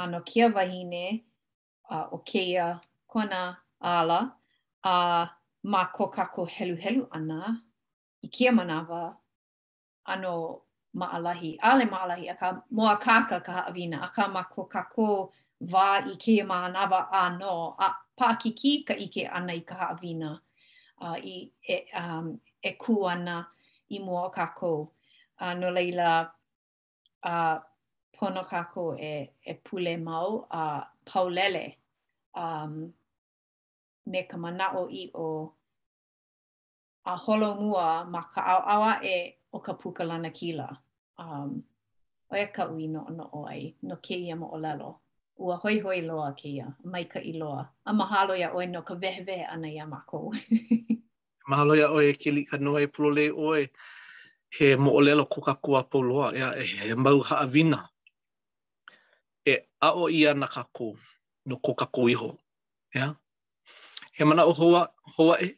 a 0.00 0.02
no 0.12 0.18
kia 0.28 0.46
wahine 0.56 1.04
a 1.96 1.98
o 2.16 2.18
keia 2.28 2.66
kona 3.12 3.40
ala 3.94 4.18
a 4.94 4.96
ma 5.64 5.84
ko 5.92 6.06
kako 6.10 6.42
helu 6.54 6.76
helu 6.76 7.02
ana 7.10 7.56
i 8.22 8.28
kia 8.28 8.52
manawa 8.52 9.16
ano 10.04 10.62
alahi 11.00 11.58
Ale 11.62 11.84
ma 11.84 12.02
alahi 12.04 12.30
aka 12.30 12.62
mo 12.70 12.86
kaka 13.00 13.40
ka 13.40 13.52
haawina, 13.52 14.00
a 14.02 14.08
ka 14.14 14.28
ma 14.28 14.42
ko 14.42 14.64
kako 14.66 15.32
va 15.60 16.02
i 16.06 16.16
kia 16.16 16.44
manawa 16.44 17.10
ano, 17.10 17.74
a 17.78 17.88
pākiki 18.18 18.86
ka 18.86 18.94
ike 18.94 19.26
ana 19.28 19.52
i 19.52 19.60
ka 19.60 19.74
haawina 19.74 20.40
uh, 21.00 21.16
i 21.22 21.50
e, 21.68 21.78
um, 21.96 22.38
e 22.62 22.70
ku 22.76 23.06
ana 23.08 23.46
i 23.90 23.98
moa 23.98 24.30
kako. 24.30 24.92
Uh, 25.40 25.54
no 25.54 25.70
leila, 25.70 26.30
uh, 27.22 27.58
pono 28.16 28.42
kako 28.46 28.96
e, 28.98 29.34
e 29.50 29.54
pule 29.64 29.96
mau 29.96 30.46
a 30.50 30.56
uh, 30.60 30.84
paulele. 31.04 31.76
Um, 32.34 32.94
me 34.06 34.22
ka 34.22 34.36
o 34.78 34.88
i 34.90 35.10
o 35.14 35.52
a 37.04 37.16
holo 37.16 37.54
mua 37.60 38.04
ma 38.04 38.22
ka 38.34 38.40
au 38.52 38.62
awa 38.74 38.92
e 39.04 39.16
o 39.54 39.58
ka 39.60 39.74
lana 40.04 40.30
kila. 40.30 40.68
Um, 41.18 41.62
o 42.30 42.34
e 42.36 42.46
ka 42.56 42.64
ui 42.72 42.86
no 42.88 43.02
no 43.16 43.24
o 43.32 43.46
ai, 43.48 43.74
no 43.88 43.96
keia 44.04 44.28
ia 44.28 44.36
mo 44.36 44.48
o 44.52 44.58
lalo. 44.58 45.00
Ua 45.38 45.56
hoi 45.56 45.80
hoi 45.80 46.00
loa 46.02 46.32
keia, 46.34 46.66
ia, 46.68 46.74
mai 46.84 47.04
ka 47.04 47.18
i 47.20 47.32
loa. 47.32 47.68
A 47.84 47.92
mahalo 47.92 48.34
ia 48.36 48.50
oe 48.54 48.66
no 48.66 48.82
ka 48.82 48.94
vehe 48.94 49.44
ana 49.48 49.68
ia 49.74 49.86
mako. 49.86 50.32
E 50.34 50.84
e 50.92 51.02
mahalo 51.48 51.74
ia 51.76 51.90
oe 51.90 52.12
ke 52.14 52.30
li 52.30 52.44
ka 52.44 52.56
e 52.58 52.86
pulo 52.86 53.10
le 53.10 53.30
oe. 53.30 53.68
He 54.56 54.76
mo 54.76 54.92
o 54.92 55.00
lalo 55.00 55.24
koka 55.26 55.54
kua 55.62 55.82
pauloa, 55.82 56.34
ea 56.36 56.52
e 56.60 56.64
he 56.64 56.94
mau 56.94 57.20
haa 57.22 57.46
vina. 57.46 57.88
E 59.46 59.56
a 59.80 59.92
o 59.94 60.08
ia 60.08 60.34
na 60.34 60.46
kako, 60.46 60.96
no 61.46 61.56
koka 61.56 61.86
kuiho. 61.86 62.38
Yeah? 62.94 63.14
he 64.12 64.24
mana 64.24 64.44
o 64.46 64.52
hoa, 64.52 64.88
hoa 65.16 65.40
e? 65.42 65.48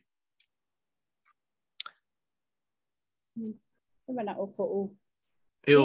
He 4.06 4.12
mana 4.14 4.34
o 4.38 4.46
ko'u. 4.46 4.82
Eo. 5.66 5.84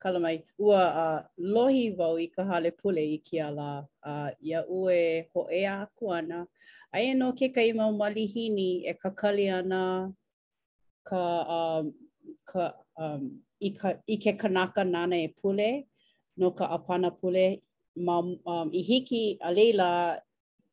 Kala 0.00 0.18
mai, 0.20 0.38
ua 0.58 0.78
a 0.78 1.04
uh, 1.04 1.20
lohi 1.54 1.82
wau 1.98 2.16
i 2.18 2.26
ka 2.36 2.42
hale 2.44 2.70
pule 2.70 3.02
i 3.02 3.18
ki 3.26 3.40
ala, 3.44 3.86
uh, 4.06 4.30
ia 4.42 4.62
ue 4.70 5.24
ho 5.34 5.40
e 5.60 5.60
a 5.68 5.74
kuana. 6.00 6.46
Ai 6.94 7.12
no 7.14 7.32
ke 7.32 7.50
ka 7.54 7.60
ima 7.62 7.90
malihini 7.92 8.70
e 8.90 8.94
ka 9.02 9.10
kali 9.10 9.48
ana 9.50 10.10
ka, 11.08 11.22
um, 11.58 11.92
ka, 12.50 12.72
um, 12.96 13.28
i, 13.60 13.70
ka, 13.70 13.94
i 14.08 14.16
ke 14.16 14.32
kanaka 14.38 14.84
nana 14.84 15.16
e 15.16 15.28
pule, 15.28 15.86
no 16.36 16.50
ka 16.50 16.66
apana 16.78 17.10
pule, 17.20 17.60
ma, 17.96 18.18
um, 18.46 18.68
i 18.74 18.80
hiki 18.82 19.38
a 19.42 19.50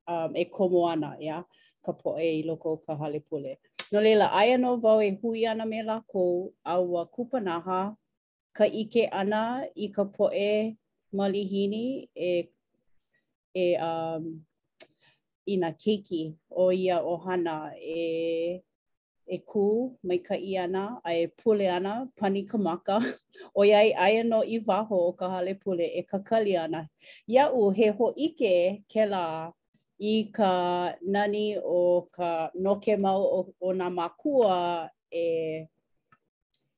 um, 0.07 0.31
e 0.35 0.45
komo 0.45 0.87
ana, 0.89 1.15
ia, 1.21 1.43
ka 1.85 1.91
poe 1.93 2.23
i 2.23 2.43
loko 2.43 2.77
ka 2.87 2.95
hale 2.95 3.19
pule. 3.19 3.55
No 3.91 3.99
leila, 4.03 4.29
aia 4.33 4.57
no 4.57 4.75
vau 4.83 4.99
e 5.03 5.11
hui 5.21 5.45
ana 5.47 5.65
me 5.65 5.81
lakou 5.83 6.51
au 6.65 6.97
a 6.97 7.05
kupanaha, 7.05 7.95
ka 8.57 8.65
ike 8.65 9.07
ana 9.11 9.63
i 9.75 9.87
ka 9.95 10.03
poe 10.05 10.75
malihini 11.13 12.07
e, 12.15 12.49
e 13.55 13.67
um, 13.81 14.31
ina 15.47 15.71
keiki 15.71 16.33
o 16.51 16.71
ia 16.73 16.97
o 17.03 17.15
hana 17.17 17.71
e 17.79 18.61
e 19.27 19.37
ku 19.45 19.95
mai 20.03 20.17
ka 20.23 20.35
i 20.35 20.55
ana 20.57 20.99
a 21.03 21.13
e 21.19 21.27
pule 21.27 21.63
ana 21.71 22.07
pani 22.19 22.43
ka 22.43 22.57
maka 22.57 22.97
o 23.55 23.63
iai 23.63 23.93
aia 23.93 24.23
no 24.23 24.39
i 24.41 24.59
waho 24.67 24.97
o 25.07 25.11
ka 25.13 25.29
hale 25.29 25.53
pule 25.59 25.83
e 25.83 26.01
ka 26.03 26.19
kali 26.19 26.57
ana. 26.57 26.87
Ia 27.27 27.49
u 27.53 27.69
he 27.71 27.89
ho 27.91 28.13
ike 28.17 28.83
ke 28.87 29.03
la 29.05 29.51
i 29.99 30.29
ka 30.33 30.93
nani 31.01 31.57
o 31.65 32.07
ka 32.15 32.51
noke 32.53 32.93
mau 32.99 33.21
o, 33.21 33.39
o 33.61 33.73
nā 33.73 33.89
makua 33.93 34.89
e, 35.09 35.65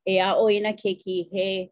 e 0.08 0.16
a 0.24 0.32
o 0.40 0.48
ina 0.50 0.72
keiki 0.74 1.28
he, 1.32 1.72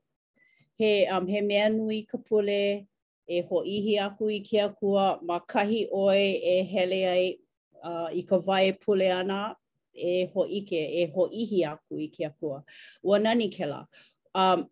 he, 0.77 1.05
um, 1.07 1.25
he 1.27 1.39
mea 1.41 1.69
nui 1.69 2.01
ka 2.05 2.17
pule, 2.17 2.85
e 3.29 3.41
ho 3.47 3.63
ihi 3.63 3.97
aku 3.99 4.29
i 4.31 4.39
ke 4.43 4.59
akua, 4.63 5.19
ma 5.23 5.39
kahi 5.39 5.87
oe 5.91 6.33
e 6.43 6.63
hele 6.71 7.05
ai 7.07 7.37
uh, 7.83 8.09
i 8.11 8.23
ka 8.27 8.39
vae 8.39 8.73
pule 8.83 9.07
ana, 9.11 9.55
e 9.95 10.27
ho 10.33 10.43
ike, 10.43 10.79
e 11.03 11.07
ho 11.15 11.29
ihi 11.31 11.63
aku 11.65 11.95
i 11.99 12.07
ke 12.11 12.25
akua. 12.27 12.63
Ua 13.03 13.19
nani 13.19 13.47
ke 13.51 13.65
la. 13.67 13.85
Um, 14.35 14.67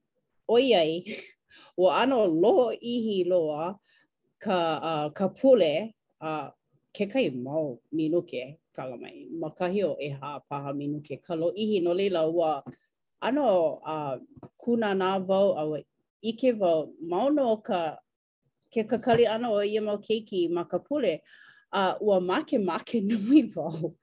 oi 0.51 0.73
ai, 0.75 1.15
ua 1.77 2.01
ano 2.03 2.25
lo 2.27 2.71
ihi 2.71 3.23
loa 3.27 3.75
ka, 4.39 4.55
uh, 4.77 5.09
ka 5.13 5.27
pule, 5.29 5.95
uh, 6.21 6.49
ke 6.95 7.05
kai 7.11 7.27
mau 7.29 7.75
minu 7.91 8.23
ke 8.23 8.55
kala 8.71 8.95
mai. 8.97 9.27
Ma 9.41 9.49
kahi 9.59 9.83
o 9.83 9.91
e 9.99 10.09
ha 10.19 10.39
paha 10.49 10.71
minu 10.73 11.03
ke 11.03 11.15
kalo 11.27 11.51
ihi 11.51 11.83
no 11.83 11.91
leila 11.91 12.23
ua 12.31 12.63
ano 13.21 13.79
uh, 13.95 14.15
kuna 14.57 14.93
nā 14.95 15.19
vau 15.27 15.51
au 15.59 15.75
ike 16.23 16.51
vau 16.59 16.95
mauno 17.11 17.59
ka 17.61 17.97
ke 18.71 18.87
kakali 18.87 19.27
ano 19.27 19.51
o 19.59 19.59
ia 19.61 19.81
mau 19.83 19.97
keiki 19.99 20.47
ma 20.49 20.63
ka 20.63 20.77
uh, 20.79 21.95
ua 22.01 22.21
make 22.21 22.57
make 22.59 22.95
nui 23.03 23.41
vau. 23.55 23.93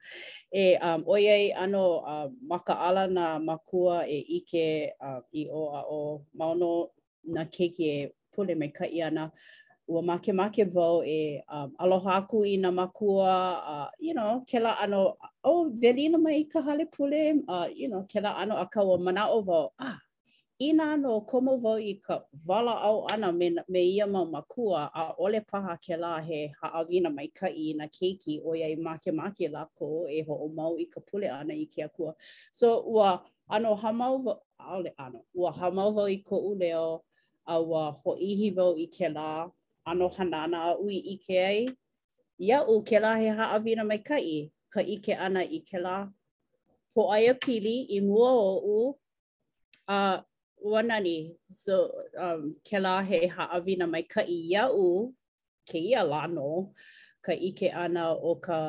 e 0.53 0.77
um, 0.79 1.01
oiei 1.09 1.49
ano 1.49 2.05
uh, 2.05 2.29
maka 2.49 2.73
ala 2.87 3.07
na 3.07 3.39
makua 3.39 4.05
e 4.05 4.19
ike 4.37 4.93
uh, 5.01 5.21
i 5.33 5.47
o 5.49 5.61
a 5.73 5.81
o 5.89 6.01
mauno 6.39 6.91
na 7.33 7.45
keiki 7.45 7.81
e 7.99 8.07
pule 8.31 8.53
me 8.55 8.67
ka 8.69 8.85
i 8.85 9.01
ana. 9.01 9.31
ua 9.87 10.01
makemake 10.01 10.63
vau 10.63 11.03
e 11.03 11.43
um, 11.53 11.71
aloha 11.77 12.21
ku 12.27 12.43
i 12.45 12.55
nā 12.57 12.71
makua, 12.71 13.63
uh, 13.67 13.89
you 13.99 14.13
know, 14.13 14.43
ke 14.47 14.55
ano, 14.57 15.17
oh, 15.43 15.69
velina 15.69 16.17
mai 16.21 16.43
ka 16.51 16.61
hale 16.61 16.85
pule, 16.91 17.43
uh, 17.49 17.67
you 17.73 17.89
know, 17.89 18.03
ke 18.07 18.15
ano 18.23 18.55
a 18.57 18.65
kaua 18.69 18.97
mana 18.99 19.27
o 19.29 19.41
vo 19.41 19.73
ah, 19.79 19.97
i 20.61 20.71
no 20.71 21.21
komo 21.27 21.59
vo 21.59 21.75
i 21.75 21.99
ka 21.99 22.21
vala 22.45 22.71
au 22.83 23.05
ana 23.11 23.31
me, 23.33 23.51
me 23.67 23.81
ia 23.81 24.07
ma 24.07 24.23
makua 24.23 24.89
a 24.95 25.13
ole 25.17 25.41
paha 25.41 25.77
ke 25.77 25.97
la 25.99 26.19
he 26.21 26.53
haawina 26.63 27.09
mai 27.13 27.27
ka 27.27 27.47
i 27.47 27.73
na 27.75 27.85
keiki 27.87 28.39
o 28.45 28.53
i 28.53 28.75
make 28.75 29.11
make 29.11 29.51
la 29.51 29.65
ko 29.77 30.07
e 30.07 30.21
ho 30.23 30.33
o 30.45 30.47
mau 30.47 30.77
i 30.77 30.85
ka 30.85 31.01
pule 31.01 31.27
ana 31.29 31.53
i 31.53 31.65
ke 31.67 31.83
akua. 31.83 32.13
So 32.53 32.83
ua 32.87 33.21
ano 33.49 33.75
hamau 33.75 34.23
vau, 34.23 34.39
aole 34.59 34.93
ano, 34.97 35.25
ua 35.35 35.51
hamau 35.51 35.91
vau 35.93 36.07
i 36.07 36.23
ko 36.23 36.39
uleo 36.55 37.01
a 37.45 37.61
wa 37.61 37.91
ho 37.91 38.15
ihi 38.15 38.55
vo 38.55 38.75
i 38.77 38.87
ke 38.87 39.09
la 39.13 39.49
ano 39.85 40.09
hanana 40.09 40.57
a 40.61 40.73
ui 40.79 40.97
i 40.97 41.15
ke 41.23 41.35
ai. 41.47 41.65
Ia 42.41 42.57
u 42.67 42.81
ke 42.87 42.99
la 43.03 43.11
he 43.19 43.27
haawina 43.39 43.83
mai 43.87 43.99
kai, 44.07 44.51
ka 44.73 44.81
ike 44.81 45.13
ana 45.25 45.41
i 45.43 45.59
ke 45.69 45.77
la. 45.79 46.07
Ko 46.95 47.09
aia 47.11 47.33
pili 47.33 47.75
i 47.97 47.99
mua 48.01 48.31
o 48.31 48.49
u, 48.75 48.77
a 49.87 49.97
uh, 49.97 50.21
wanani, 50.71 51.35
so 51.49 51.73
um, 52.19 52.53
ke 52.67 52.79
la 52.79 53.01
he 53.03 53.27
haawina 53.29 53.87
mai 53.89 54.01
kai 54.03 54.25
ia 54.29 54.67
u, 54.71 55.13
ke 55.69 55.77
ia 55.79 56.03
lano, 56.03 56.71
ka 57.25 57.31
ike 57.33 57.67
ana 57.73 58.09
o 58.15 58.35
ka, 58.35 58.59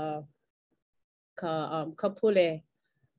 ka, 1.40 1.50
um, 1.79 1.94
ka 1.96 2.09
ka 2.09 2.14
pule, 2.20 2.62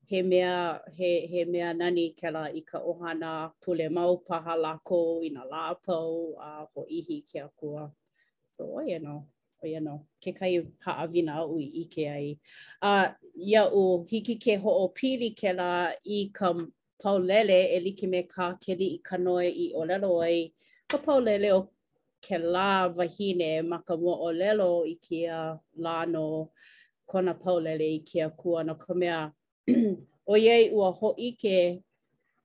he 0.07 0.21
mea, 0.21 0.79
he, 0.93 1.25
he 1.25 1.45
mea 1.45 1.73
nani 1.73 2.13
ke 2.19 2.31
la 2.31 2.43
i 2.53 2.61
ka 2.61 2.79
ohana 2.79 3.51
pule 3.63 3.89
mau 3.89 4.17
paha 4.17 4.55
lako 4.55 5.21
i 5.25 5.29
na 5.33 5.43
lāpau 5.51 6.35
a 6.39 6.49
ho 6.73 6.85
ihi 6.89 7.23
ke 7.25 7.39
a 7.41 7.49
kua. 7.59 7.91
So 8.45 8.65
oi 8.77 8.89
anō, 8.99 9.23
you 9.63 9.81
know 9.81 10.05
ke 10.23 10.31
kai 10.39 10.61
haawina 10.85 11.37
au 11.41 11.57
i 11.57 11.65
ike 11.83 12.05
ai. 12.09 12.37
Uh, 12.81 13.11
ya 13.35 13.67
o 13.71 14.03
hiki 14.03 14.35
ke 14.39 14.59
ho 14.61 14.83
o 14.83 14.89
pili 14.89 15.31
ke 15.39 15.53
la 15.57 15.91
i 16.05 16.29
ka 16.31 16.53
paulele 17.03 17.73
e 17.75 17.79
like 17.85 18.03
me 18.09 18.23
ka 18.23 18.51
keli 18.61 18.93
i 18.95 18.99
ka 19.03 19.17
noe 19.17 19.47
i 19.49 19.71
o 19.75 19.85
lelo 19.85 20.21
ai. 20.21 20.51
Ka 20.87 20.97
paulele 20.97 21.49
o 21.53 21.63
ke 22.21 22.37
la 22.37 22.89
vahine 22.89 23.65
ma 23.65 23.79
ka 23.81 23.95
mua 23.97 24.17
o 24.17 24.31
lelo 24.31 24.83
i 24.85 24.97
kia 25.01 25.57
lano 25.79 26.49
kona 27.09 27.33
paulele 27.33 27.89
i 27.95 28.03
kia 28.05 28.29
kua 28.29 28.63
no 28.63 28.75
ka 28.75 28.93
mea 28.93 29.31
oiei 30.33 30.69
ua 30.77 30.89
hoʻi 30.99 31.29
ke 31.41 31.57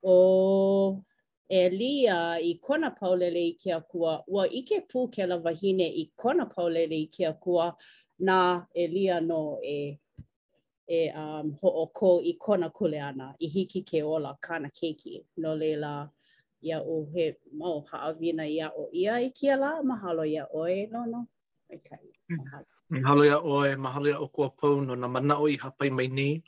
o 0.02 1.02
Elia 1.50 2.38
i 2.38 2.54
kona 2.62 2.90
paulele 2.90 3.40
i 3.48 3.52
ke 3.58 3.72
akua, 3.74 4.22
ua 4.26 4.44
ike 4.48 4.80
pū 4.90 5.08
ke 5.12 5.26
la 5.26 5.36
wahine 5.36 5.82
i 5.88 6.04
kona 6.16 6.46
paulele 6.46 6.94
i 6.94 7.06
ke 7.06 7.26
akua 7.26 7.74
na 8.20 8.66
Elia 8.74 9.20
no 9.20 9.58
e, 9.62 9.98
e 10.88 11.00
um, 11.12 11.50
ho 11.60 11.68
o 11.82 11.86
ko 11.86 12.20
i 12.22 12.32
kona 12.38 12.70
kule 12.70 13.00
ana, 13.02 13.34
i 13.40 13.46
hiki 13.46 13.82
ke 13.82 14.02
ola 14.04 14.36
kana 14.40 14.68
keiki 14.70 15.24
no 15.36 15.54
lela 15.54 16.08
ya 16.62 16.78
o 16.80 17.06
he 17.14 17.34
mau 17.52 17.82
haawina 17.90 18.46
ia 18.48 18.70
o 18.70 18.88
ia 18.92 19.14
i 19.20 19.30
ke 19.30 19.56
la, 19.56 19.82
mahalo 19.82 20.24
ia 20.24 20.46
oe 20.54 20.86
no 20.86 21.04
no. 21.04 21.26
Okay. 21.74 21.98
Hmm. 22.28 22.38
Mahalo. 22.38 22.66
mahalo 22.88 23.24
ia 23.24 23.40
oe, 23.40 23.76
mahalo 23.76 24.06
ia 24.08 24.20
o 24.20 24.28
kua 24.28 24.50
pau 24.50 24.80
no 24.80 24.94
na 24.96 25.08
mana 25.08 25.36
o 25.38 25.46
i 25.48 25.56
hapai 25.56 25.90
mai 25.90 26.06
nei. 26.08 26.42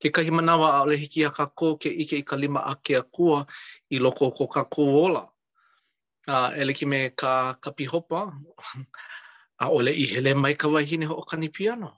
ke 0.00 0.08
kahi 0.14 0.30
manawa 0.34 0.68
a 0.76 0.78
ole 0.84 0.96
hiki 0.96 1.22
a 1.24 1.30
kako 1.30 1.76
ke 1.80 1.90
ike 2.02 2.16
i 2.22 2.24
ka 2.28 2.36
lima 2.36 2.60
a 2.72 2.74
ke 2.82 2.94
akua 3.02 3.46
i 3.90 3.98
loko 4.02 4.30
ko 4.36 4.46
ka 4.46 4.64
kuola. 4.66 5.24
A 6.30 6.34
uh, 6.34 6.48
e 6.56 6.60
ele 6.62 6.72
ki 6.78 6.86
me 6.86 6.98
ka 7.10 7.54
kapihopa 7.62 8.32
a 9.62 9.66
ole 9.68 9.92
i 9.92 10.06
hele 10.14 10.32
mai 10.34 10.54
ka 10.54 10.68
wahine 10.68 11.06
ho 11.10 11.14
o 11.22 11.24
kani 11.30 11.48
piano. 11.56 11.90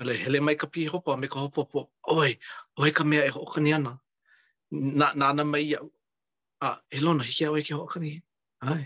Ole 0.00 0.14
hele 0.24 0.38
mai 0.40 0.54
ka 0.60 0.66
pi 0.72 0.86
hopa 0.92 1.16
me 1.20 1.26
ka 1.32 1.38
hopo 1.44 1.62
po, 1.70 1.78
oi, 2.16 2.32
oi 2.80 2.90
ka 2.96 3.04
mea 3.04 3.24
e 3.28 3.30
ho 3.34 3.40
o 3.46 3.48
kani 3.54 3.74
ana. 3.76 3.92
Na, 4.98 5.06
nana 5.18 5.44
mai 5.44 5.64
iau. 5.72 5.88
A 6.64 6.68
uh, 6.72 6.76
e 6.96 6.96
elona 6.98 7.24
hiki 7.28 7.44
a 7.44 7.50
oi 7.54 7.60
e 7.62 7.66
ke 7.66 7.74
ho 7.76 7.82
o 7.86 7.90
kani. 7.92 8.10
Ai. 8.70 8.84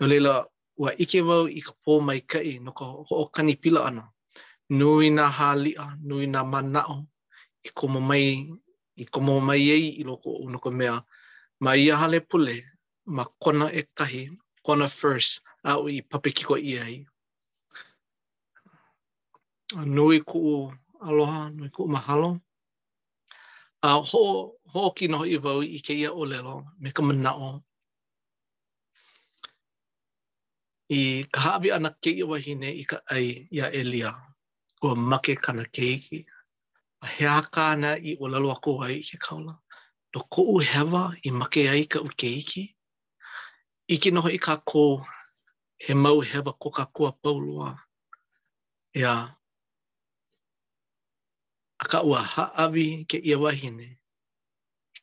No 0.00 0.06
leila, 0.10 0.34
ua 0.80 0.90
ike 1.02 1.20
wau 1.28 1.46
i 1.58 1.60
ka 1.66 1.72
pō 1.84 1.92
mai 2.08 2.20
kai 2.30 2.58
no 2.64 2.70
ka 2.78 2.84
ho 3.08 3.14
o 3.22 3.24
kani 3.34 3.54
pila 3.62 3.84
ana. 3.88 4.04
Nui 4.78 5.08
na 5.16 5.24
hālia, 5.38 5.84
nui 6.08 6.26
na 6.34 6.40
manao, 6.52 6.94
i 7.62 7.70
koma 7.78 8.00
mai 8.08 8.26
i 8.96 9.04
koma 9.12 9.40
mai 9.40 9.70
ei 9.74 9.86
i 10.00 10.04
loko 10.08 10.28
o 10.30 10.38
unoko 10.46 10.68
mea 10.78 10.94
ma 11.64 11.70
ia 11.84 11.94
hale 12.00 12.18
pule 12.30 12.54
ma 13.16 13.22
kona 13.42 13.66
e 13.72 13.82
kahi 13.98 14.22
kona 14.66 14.86
first 15.00 15.30
a 15.68 15.78
ui 15.82 15.94
papikiko 16.10 16.54
i 16.56 16.72
ai 16.84 16.96
nui 19.94 20.18
ku 20.28 20.40
aloha 21.06 21.40
nui 21.56 21.68
ku 21.74 21.82
mahalo 21.94 22.30
a 23.82 23.90
ho 24.10 24.24
ho 24.72 24.80
ki 24.96 25.06
no 25.12 25.20
i 25.24 25.36
vau 25.44 25.60
i 25.62 25.78
ke 25.86 25.92
ia 26.02 26.10
o 26.12 26.22
lelo 26.32 26.54
me 26.80 26.88
ka 26.96 27.02
mana 27.08 27.30
o 27.48 27.50
i 30.98 31.24
ka 31.32 31.38
hawi 31.44 31.68
ana 31.76 31.90
ke 32.02 32.10
i 32.22 32.22
wahine 32.30 32.68
i 32.82 32.84
ka 32.90 32.96
ai 33.14 33.26
ia 33.56 33.66
elia 33.80 34.10
ko 34.80 34.86
make 35.10 35.32
kana 35.44 35.64
keiki 35.74 36.18
ke 36.26 36.41
a 37.02 37.06
he 37.08 37.24
aka 37.38 37.62
ana 37.72 37.90
i 37.98 38.12
o 38.22 38.28
lalo 38.32 38.48
ako 38.56 38.72
ai 38.84 39.00
ke 39.08 39.16
kaula. 39.24 39.54
Do 40.12 40.20
ko 40.32 40.40
u 40.42 40.56
hewa 40.70 41.04
i 41.26 41.30
make 41.38 41.62
ai 41.72 41.82
ka 41.92 41.98
uke 42.06 42.24
iki. 42.40 42.62
Iki 43.94 44.08
noho 44.14 44.28
i 44.30 44.38
ka 44.46 44.54
ko 44.70 44.84
he 45.82 45.92
mau 46.02 46.18
hewa 46.28 46.52
ko 46.62 46.68
ka 46.76 46.84
kua 46.94 47.10
pauloa. 47.22 47.70
Ea, 48.98 49.14
a 51.82 51.88
ka 51.90 52.00
ua 52.08 52.20
haawi 52.32 52.86
ke 53.10 53.18
ia 53.30 53.38
wahine, 53.42 53.88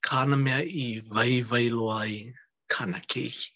ka 0.05 0.11
ana 0.21 0.37
mea 0.45 0.61
i 0.61 0.85
vai 1.11 1.33
vai 1.49 1.65
loa 1.75 1.97
ai 2.05 2.15
ka 2.71 2.79
ana 2.85 2.99
ke 3.09 3.19
iki. 3.29 3.51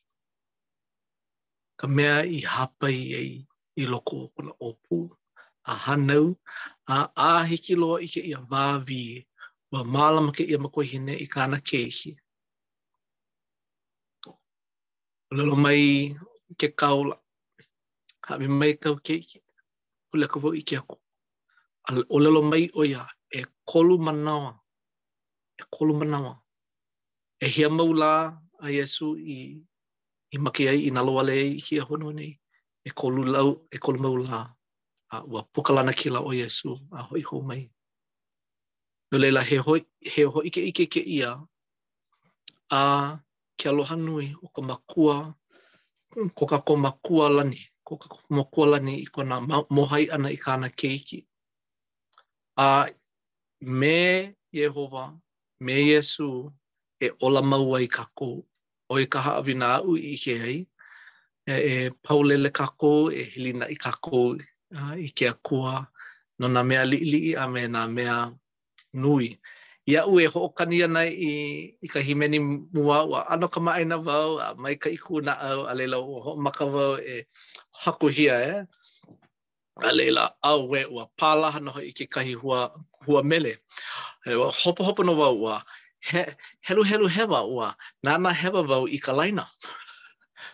Ka 1.79 1.85
mea 1.95 2.17
i 2.25 2.41
hapai 2.53 2.97
ei 3.19 3.33
i 3.77 3.83
loko 3.91 4.13
o 4.27 4.27
kuna 4.35 4.51
o 4.59 4.69
kuna 4.73 4.99
opu. 5.07 5.22
a 5.65 5.75
hanau, 5.75 6.35
a 6.87 7.09
a 7.15 7.45
hiki 7.45 7.75
loa 7.75 8.01
i 8.01 8.07
ke 8.07 8.21
ia 8.21 8.39
vāvi, 8.51 9.25
wa 9.71 9.83
mālama 9.83 10.33
ke 10.35 10.43
ia 10.47 10.57
makoihine 10.59 11.15
i 11.17 11.25
kāna 11.27 11.59
kehi. 11.63 12.15
Lolo 15.31 15.55
mai 15.55 16.15
ke 16.59 16.67
kaula, 16.75 17.15
hawe 18.27 18.47
mai 18.47 18.73
kau 18.73 18.95
kehi, 18.95 19.39
ule 20.13 20.27
kawo 20.27 20.53
i 20.53 20.61
ke 20.61 20.77
aku. 20.77 20.97
O 22.09 22.17
lolo 22.19 22.41
mai 22.41 22.69
o 22.75 22.83
e 22.83 23.41
kolu 23.69 23.97
manawa, 23.99 24.59
e 25.57 25.63
kolu 25.73 25.93
manawa. 25.99 26.33
E 27.43 27.47
hia 27.47 27.69
maulā 27.69 28.13
a 28.63 28.67
Yesu 28.69 29.15
i, 29.19 29.39
i 30.33 30.37
makiai 30.37 30.69
ai 30.75 30.79
i 30.87 30.91
naloa 30.91 31.23
lei 31.25 31.47
i 31.57 31.61
ki 31.61 31.77
honu 31.81 32.11
nei, 32.13 32.31
e 32.87 32.91
kolu 32.99 33.21
lau, 33.33 33.49
e 33.71 33.77
kolu 33.77 33.99
maula 33.99 34.45
a 35.13 35.21
ua 35.31 35.43
pukalana 35.53 35.93
ki 35.95 36.09
la 36.09 36.19
o 36.19 36.31
Yesu 36.33 36.79
a 36.91 37.01
hoi 37.03 37.21
hou 37.21 37.41
mai. 37.41 37.69
No 39.11 39.19
leila 39.19 39.41
he 39.43 39.57
hoi, 39.57 39.85
he 40.01 40.23
hoi 40.23 40.49
ke 40.49 40.61
ike 40.69 40.85
ke 40.89 41.01
ia 41.05 41.37
a 42.71 42.81
kia 43.57 43.71
aloha 43.71 43.95
nui 43.95 44.33
o 44.43 44.47
ka 44.47 44.61
makua, 44.61 45.33
ko 46.35 46.45
ka 46.45 46.57
ko 46.65 46.75
makua 46.75 47.29
lani, 47.29 47.61
ko 47.85 47.97
ka 47.97 48.09
ko 48.09 48.19
makua 48.29 48.65
lani 48.67 48.95
i 49.01 49.05
ko 49.05 49.23
na 49.23 49.39
mohai 49.69 50.09
ana 50.11 50.29
i 50.31 50.35
kāna 50.37 50.69
ke 50.75 50.89
iki. 50.97 51.27
A 52.57 52.87
me 53.61 54.33
Yehova, 54.53 55.13
me 55.59 55.75
Yesu 55.93 56.51
e 57.01 57.09
ola 57.21 57.41
maua 57.41 57.81
i 57.81 57.87
kako, 57.87 58.43
o 58.89 58.97
e 58.97 59.03
i 59.03 59.05
kaha 59.05 59.37
avina 59.41 59.77
au 59.77 59.95
i 59.97 60.13
ike 60.15 60.33
ai, 60.41 60.57
e, 61.47 61.53
e 61.57 61.89
paulele 62.03 62.49
kako, 62.53 63.11
e 63.11 63.23
hilina 63.35 63.69
i 63.69 63.75
kako, 63.75 64.37
uh, 64.75 64.93
i 64.97 65.07
ke 65.17 65.29
akua 65.29 65.85
no 66.41 66.47
nā 66.53 66.63
mea 66.67 66.83
li 66.89 66.99
li'i 67.11 67.31
a 67.37 67.45
me 67.47 67.65
nā 67.71 67.83
mea 67.89 68.15
nui. 68.93 69.35
Ia 69.89 70.05
ue 70.07 70.25
ho 70.27 70.31
ho'okani 70.39 70.79
ana 70.85 71.03
i, 71.05 71.29
i 71.83 71.87
ka 71.91 71.99
himeni 71.99 72.39
mua 72.39 73.03
ua 73.07 73.21
ano 73.33 73.47
ka 73.51 73.59
maaina 73.59 73.97
vau, 74.07 74.39
a 74.39 74.53
mai 74.55 74.75
ka 74.75 74.89
iku 74.89 75.19
na 75.21 75.33
au, 75.49 75.65
a 75.69 75.73
leila 75.77 75.97
ua 75.99 76.21
ho'omaka 76.27 76.65
vau 76.75 76.93
e 76.97 77.25
haku 77.83 78.07
hia 78.07 78.35
e. 78.51 78.53
Eh? 78.53 78.63
A 79.89 79.91
leila 79.97 80.25
au 80.51 80.71
e 80.79 80.85
ua 80.85 81.05
pālaha 81.19 81.59
noho 81.63 81.81
i 81.83 81.91
ke 81.91 82.07
kahi 82.07 82.35
hua, 82.41 82.71
hua 83.05 83.23
mele. 83.23 83.53
E 84.25 84.35
ua 84.39 84.49
hopo 84.63 84.83
hopo 84.87 85.03
no 85.03 85.15
vau 85.19 85.35
ua, 85.43 85.59
he, 86.09 86.25
helu 86.69 86.83
helu 86.87 87.07
hewa 87.07 87.41
ua, 87.43 87.69
nana 88.03 88.33
hewa 88.33 88.63
vau 88.63 88.85
i 88.87 88.97
ka 88.99 89.11
laina. 89.13 89.47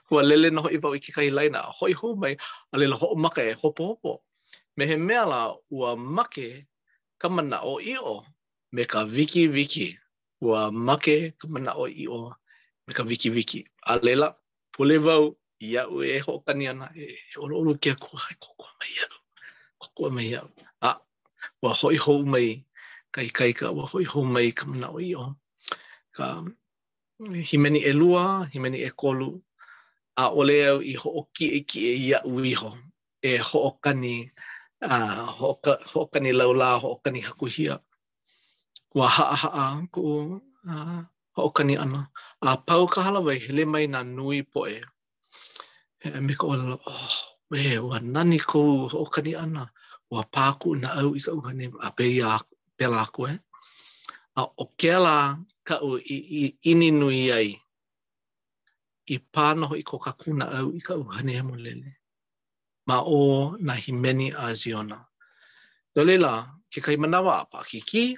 kua 0.10 0.24
lele 0.24 0.49
noho 0.49 0.70
i 0.74 0.78
vau 0.82 0.95
i 0.97 0.99
kikahi 0.99 1.30
laina, 1.30 1.62
hoi 1.78 1.93
hou 1.93 2.16
mai, 2.18 2.34
a 2.74 2.82
lele 2.82 2.95
ho'o 2.99 3.16
maka 3.24 3.41
e 3.45 3.53
hopo 3.62 3.84
hopo. 3.89 4.12
Me 4.76 4.84
he 4.89 4.95
mea 4.97 5.26
la 5.26 5.53
ua 5.70 5.95
make 5.95 6.66
ka 7.22 7.30
mana 7.30 7.57
o 7.64 7.78
i 7.78 7.93
o 7.97 8.26
me 8.74 8.84
ka 8.86 9.03
viki 9.05 9.45
viki. 9.53 9.88
Ua 10.41 10.72
make 10.72 11.38
ka 11.39 11.47
mana 11.47 11.72
o 11.78 11.86
i 12.03 12.07
o 12.07 12.20
me 12.88 12.91
ka 12.97 13.03
viki 13.03 13.30
viki. 13.30 13.62
A 13.86 13.99
lela, 14.01 14.36
pule 14.74 14.97
vau, 14.97 15.36
ia 15.62 15.86
u 15.88 16.01
e 16.01 16.18
ho 16.26 16.39
kani 16.39 16.68
ana, 16.70 16.89
e, 16.95 17.05
oro 17.38 17.60
oro 17.60 17.74
kia 17.78 17.95
kua 17.95 18.20
hai 18.20 18.36
kokoa 18.39 18.72
mai 18.80 18.89
iau. 18.97 19.18
Kokoa 19.82 20.10
mai 20.10 20.26
iau. 20.32 20.49
A, 20.82 20.91
ua 21.62 21.74
hoi 21.74 21.95
hou 21.97 22.26
mai 22.26 22.66
ka 23.12 23.22
ikaika, 23.22 23.72
ua 23.72 23.86
hoi 23.86 24.03
hou 24.05 24.26
mai 24.26 24.51
ka 24.57 24.66
mana 24.66 24.88
o 24.89 24.97
i 24.99 25.14
o. 25.16 25.28
Ka 26.18 26.41
himeni 27.49 27.80
e 27.86 27.93
lua, 27.93 28.49
himeni 28.53 28.80
e 28.89 28.89
kolu, 28.89 29.30
a 30.22 30.26
ole 30.39 30.55
au 30.72 30.80
i 30.82 30.93
hooki 31.01 31.45
e 31.57 31.59
ki 31.70 31.80
e 31.91 31.93
ia 32.07 32.20
uiho 32.34 32.70
e 33.22 33.32
hookani 33.49 34.15
a 34.91 34.95
uh, 34.95 35.30
hooka 35.39 35.72
hookani 35.93 36.32
laula 36.39 36.70
hookani 36.84 37.20
hakuhia 37.28 37.76
wa 38.97 39.07
ha 39.15 39.26
ha 39.41 39.49
a 39.63 39.65
ko 39.93 40.01
a 40.72 40.76
hookani 41.38 41.74
ana 41.84 41.99
a 42.41 42.51
pau 42.67 42.84
ka 42.93 42.99
hala 43.05 43.20
wai 43.28 43.39
le 43.55 43.63
mai 43.74 43.86
na 43.93 43.99
nui 44.15 44.39
poe 44.53 44.76
e 46.05 46.22
me 46.26 46.34
ko 46.39 46.45
ola 46.53 46.76
oh 46.91 47.15
we 47.51 47.61
wa 47.89 47.97
nani 48.13 48.39
ko 48.51 48.59
hookani 48.93 49.32
ana 49.43 49.63
wa 50.13 50.22
paku 50.34 50.70
na 50.82 50.88
au 50.99 51.09
i 51.20 51.22
ka 51.26 51.32
uhane 51.39 51.65
a 51.88 51.89
pe 51.97 52.05
ia 52.17 52.30
pela 52.78 53.01
ko 53.15 53.22
e 53.32 53.36
a 54.39 54.41
o 54.61 54.65
kela 54.82 55.15
ka 55.67 55.76
u 55.89 55.91
i, 56.15 56.17
i, 56.17 56.43
i 56.45 56.47
ini 56.72 56.89
nui 56.99 57.32
ai 57.39 57.49
i 59.14 59.18
pāna 59.36 59.68
hoi 59.70 59.82
ko 59.84 59.97
ka 60.01 60.14
kuna 60.18 60.45
au 60.60 60.70
i 60.78 60.82
ka 60.86 60.93
uhane 60.97 61.34
hemo 61.38 61.55
lele. 61.55 61.93
Ma 62.88 62.97
o 63.01 63.55
na 63.60 63.74
himeni 63.76 64.32
a 64.36 64.53
ziona. 64.55 64.99
Do 65.95 66.03
leila, 66.03 66.34
ke 66.74 66.82
kai 66.86 66.95
manawa 66.97 67.39
a 67.41 67.45
pākiki, 67.53 68.16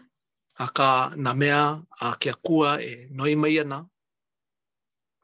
a 0.60 0.66
ka 0.78 1.14
na 1.16 1.34
mea 1.34 1.64
a 2.02 2.16
ke 2.22 2.30
akua 2.36 2.72
e 2.84 2.92
noi 3.18 3.36
mai 3.42 3.56
ana, 3.64 3.80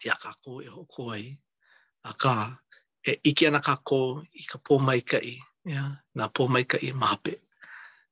i 0.06 0.10
a 0.12 0.16
ka 0.24 0.32
ko 0.44 0.52
e 0.64 0.68
ho 0.74 0.82
koi, 0.96 1.24
a 2.04 2.12
ka 2.22 2.34
e 3.04 3.18
iki 3.30 3.44
ana 3.48 3.60
ka 3.60 3.76
ko 3.90 4.02
i 4.34 4.44
ka 4.52 4.58
pō 4.66 4.80
mai 4.88 5.02
kai, 5.12 5.36
yeah, 5.68 5.92
na 6.18 6.26
pō 6.36 6.48
mai 6.54 6.64
kai 6.72 6.92
mape. 7.02 7.36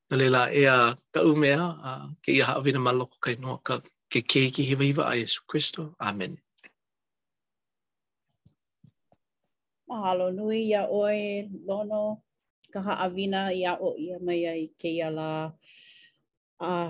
Do 0.10 0.14
leila, 0.20 0.44
e 0.52 0.62
a 0.76 0.96
ka 1.14 1.22
umea 1.24 1.60
a 1.60 1.92
ke 2.24 2.30
iaha 2.38 2.54
avina 2.62 2.80
maloko 2.88 3.18
kai 3.26 3.36
ka 3.68 3.76
ke 4.12 4.20
keiki 4.30 4.62
hiva 4.72 4.84
hiva 4.84 5.04
a 5.12 5.16
Yesu 5.16 5.42
Christo. 5.48 5.82
Amen. 6.00 6.04
Amen. 6.24 6.45
Mahalo 9.90 10.26
nui 10.38 10.60
ia 10.72 10.82
oe 11.02 11.24
lono 11.68 12.04
ka 12.74 12.80
haawina 12.88 13.42
ia 13.62 13.72
o 13.78 13.90
ia 14.06 14.18
mai 14.26 14.44
ai 14.54 14.64
ke 14.82 14.90
ia 15.00 15.10
la. 15.18 15.32
Uh, 16.60 16.90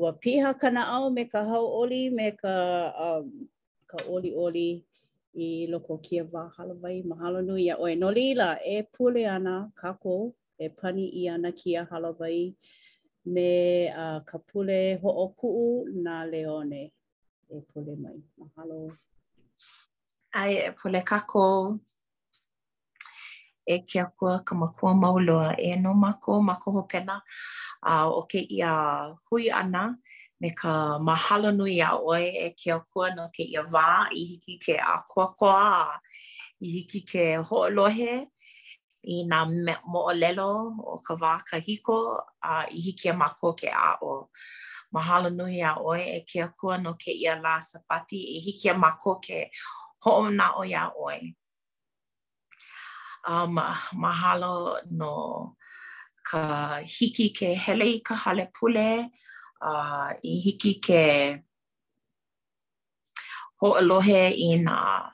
ua 0.00 0.10
piha 0.20 0.50
kana 0.60 0.82
au 0.98 1.04
me 1.16 1.22
ka 1.32 1.40
hau 1.50 1.64
oli 1.80 2.00
me 2.16 2.26
ka, 2.42 2.54
um, 3.06 3.26
ka 3.90 3.98
oli 4.14 4.30
oli 4.44 4.68
i 5.44 5.48
loko 5.72 5.94
kia 6.04 6.22
wā 6.32 6.42
halawai. 6.58 6.96
Mahalo 7.10 7.38
nui 7.48 7.62
ia 7.70 7.76
oe. 7.84 7.92
No 8.02 8.08
lila 8.18 8.48
e 8.66 8.76
pule 8.94 9.22
ana 9.36 9.54
kako 9.80 10.14
e 10.58 10.66
pani 10.78 11.06
i 11.22 11.28
ana 11.34 11.50
kia 11.60 11.80
halawai 11.90 12.42
me 13.34 13.48
uh, 14.02 14.18
ka 14.28 14.36
pule 14.48 14.78
hoʻokuʻu 15.02 15.66
na 16.04 16.14
leone 16.32 16.82
e 17.46 17.56
pule 17.70 17.94
mai. 18.02 18.18
Mahalo. 18.42 18.80
Ai 20.40 20.52
e 20.66 20.70
pule 20.78 20.98
kako. 21.10 21.46
e 23.66 23.78
ke 23.88 23.98
akua 24.00 24.44
ka 24.46 24.54
makua 24.56 24.92
mauloa 25.02 25.56
e 25.58 25.72
no 25.82 25.94
mako 25.94 26.40
mako 26.42 26.68
hopena 26.76 27.16
a 27.82 27.94
uh, 28.04 28.18
o 28.20 28.22
ke 28.30 28.40
ia 28.56 28.72
hui 29.28 29.50
ana 29.50 29.82
me 30.40 30.48
ka 30.60 30.72
mahalo 31.08 31.48
nui 31.58 31.80
a 31.80 31.90
oe 32.10 32.26
e 32.46 32.48
ke 32.60 32.68
akua 32.78 33.06
no 33.16 33.24
ke 33.34 33.42
ia 33.54 33.62
wā 33.74 33.86
i 34.20 34.24
hiki 34.30 34.54
ke 34.64 34.74
a 34.92 34.96
koa 35.10 35.56
a 35.82 35.86
i 36.60 36.66
hiki 36.76 37.00
ke 37.10 37.22
hoolohe 37.48 38.12
i 39.14 39.16
nā 39.30 39.38
moolelo 39.92 40.50
o 40.94 40.98
ka 41.06 41.14
wā 41.22 41.32
ka 41.50 41.56
hiko 41.68 41.96
a 42.52 42.64
i 42.76 42.84
hiki 42.88 43.08
a 43.08 43.14
mako 43.14 43.52
ke 43.62 43.68
a 43.88 43.96
o 44.10 44.12
mahalo 44.96 45.28
nui 45.38 45.60
a 45.70 45.74
oe 45.88 46.02
e 46.18 46.20
ke 46.30 46.42
akua 46.48 46.76
no 46.82 46.94
ke 47.04 47.10
ia 47.24 47.34
la 47.46 47.54
sapati 47.68 48.18
i 48.20 48.36
e 48.38 48.44
hiki 48.46 48.68
a 48.72 48.74
mako 48.84 49.14
ke 49.26 49.40
hoona 50.04 50.46
o 50.60 50.64
ia 50.64 50.84
oe. 50.96 51.34
um, 53.26 53.56
mahalo 53.96 54.76
no 54.90 55.56
ka 56.24 56.76
hiki 56.84 57.30
ke 57.32 57.54
hele 57.54 57.84
i 57.96 58.00
ka 58.04 58.14
hale 58.24 58.48
pule, 58.54 59.10
uh, 59.62 60.10
i 60.22 60.32
hiki 60.44 60.74
ke 60.80 61.40
ho 63.60 63.74
alohe 63.80 64.32
i 64.36 64.52
nga 64.60 65.10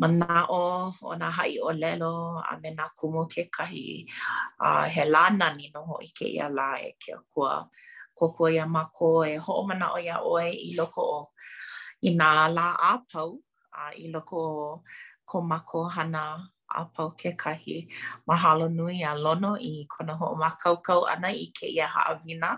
manao 0.00 0.94
o 1.02 1.14
nga 1.16 1.30
hai 1.30 1.58
o 1.60 1.70
lelo 1.82 2.14
a 2.50 2.56
me 2.60 2.70
nga 2.70 2.86
kumu 2.98 3.26
ke 3.30 3.48
kahi 3.50 4.06
uh, 4.60 4.84
he 4.84 5.04
lana 5.14 5.54
ni 5.54 5.70
noho 5.74 5.98
i 6.02 6.10
ke 6.18 6.26
ia 6.26 6.48
la 6.48 6.74
e 6.78 6.92
ke 7.02 7.14
akua 7.18 7.68
koko 8.18 8.48
ia 8.50 8.66
mako 8.66 9.24
e 9.26 9.36
ho 9.44 9.52
o 9.60 9.62
manao 9.68 9.98
ia 10.02 10.18
oe 10.22 10.50
i 10.50 10.70
loko 10.78 11.02
o 11.18 11.20
i 12.06 12.10
nga 12.18 12.30
la 12.56 12.68
a 12.90 12.92
pau 13.10 13.30
a 13.78 13.86
uh, 13.86 13.92
i 14.04 14.06
loko 14.14 14.40
o 14.66 14.82
ko 15.30 15.38
mako 15.40 15.78
hana 15.94 16.26
apau 16.74 17.14
kekahi. 17.14 17.86
Mahalo 18.28 18.66
nui 18.76 19.00
a 19.02 19.12
lono 19.24 19.52
i 19.54 19.72
kona 19.92 20.12
ho 20.18 20.26
o 20.34 20.36
makaukau 20.42 21.00
ana 21.12 21.28
i 21.28 21.46
ke 21.56 21.66
ia 21.76 21.86
haawina 21.94 22.50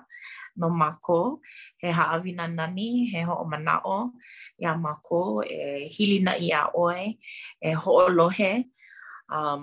no 0.56 0.68
mako. 0.70 1.40
He 1.80 1.88
haawina 1.92 2.46
nani, 2.52 3.06
he 3.10 3.20
ho 3.20 3.34
o 3.44 3.44
manao 3.44 4.10
i 4.58 4.66
mako, 4.84 5.42
e 5.44 5.86
hilina 5.94 6.32
i 6.40 6.48
a 6.50 6.62
oe, 6.74 7.14
e 7.60 7.70
ho 7.70 7.90
o 8.04 8.08
lohe, 8.18 8.64
um, 9.30 9.62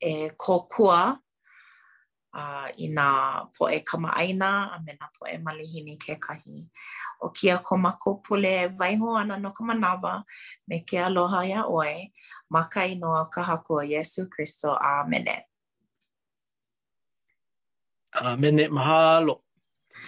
e 0.00 0.28
kokua 0.36 1.16
uh, 2.40 2.66
i 2.84 2.90
nga 2.94 3.08
poe 3.56 3.78
kamaaina 3.88 4.48
a 4.74 4.82
me 4.84 4.92
nga 4.98 5.06
poe 5.16 5.34
malihini 5.44 5.94
kekahi. 6.02 6.66
o 7.20 7.28
kia 7.30 7.58
ko 7.58 7.76
mako 7.78 8.14
pule 8.14 8.64
ana 8.80 9.36
no 9.38 9.50
ka 9.50 9.64
manawa 9.64 10.24
me 10.68 10.78
ke 10.88 10.98
aloha 10.98 11.44
ia 11.46 11.62
oe 11.66 12.10
ma 12.50 12.62
ka 12.72 12.80
inoa 12.86 13.24
ka 13.32 13.42
hako 13.42 13.72
a 13.80 13.84
Yesu 13.92 14.28
Christo. 14.30 14.76
Amene. 14.76 15.36
Amene. 18.12 18.68
Mahalo. 18.68 19.47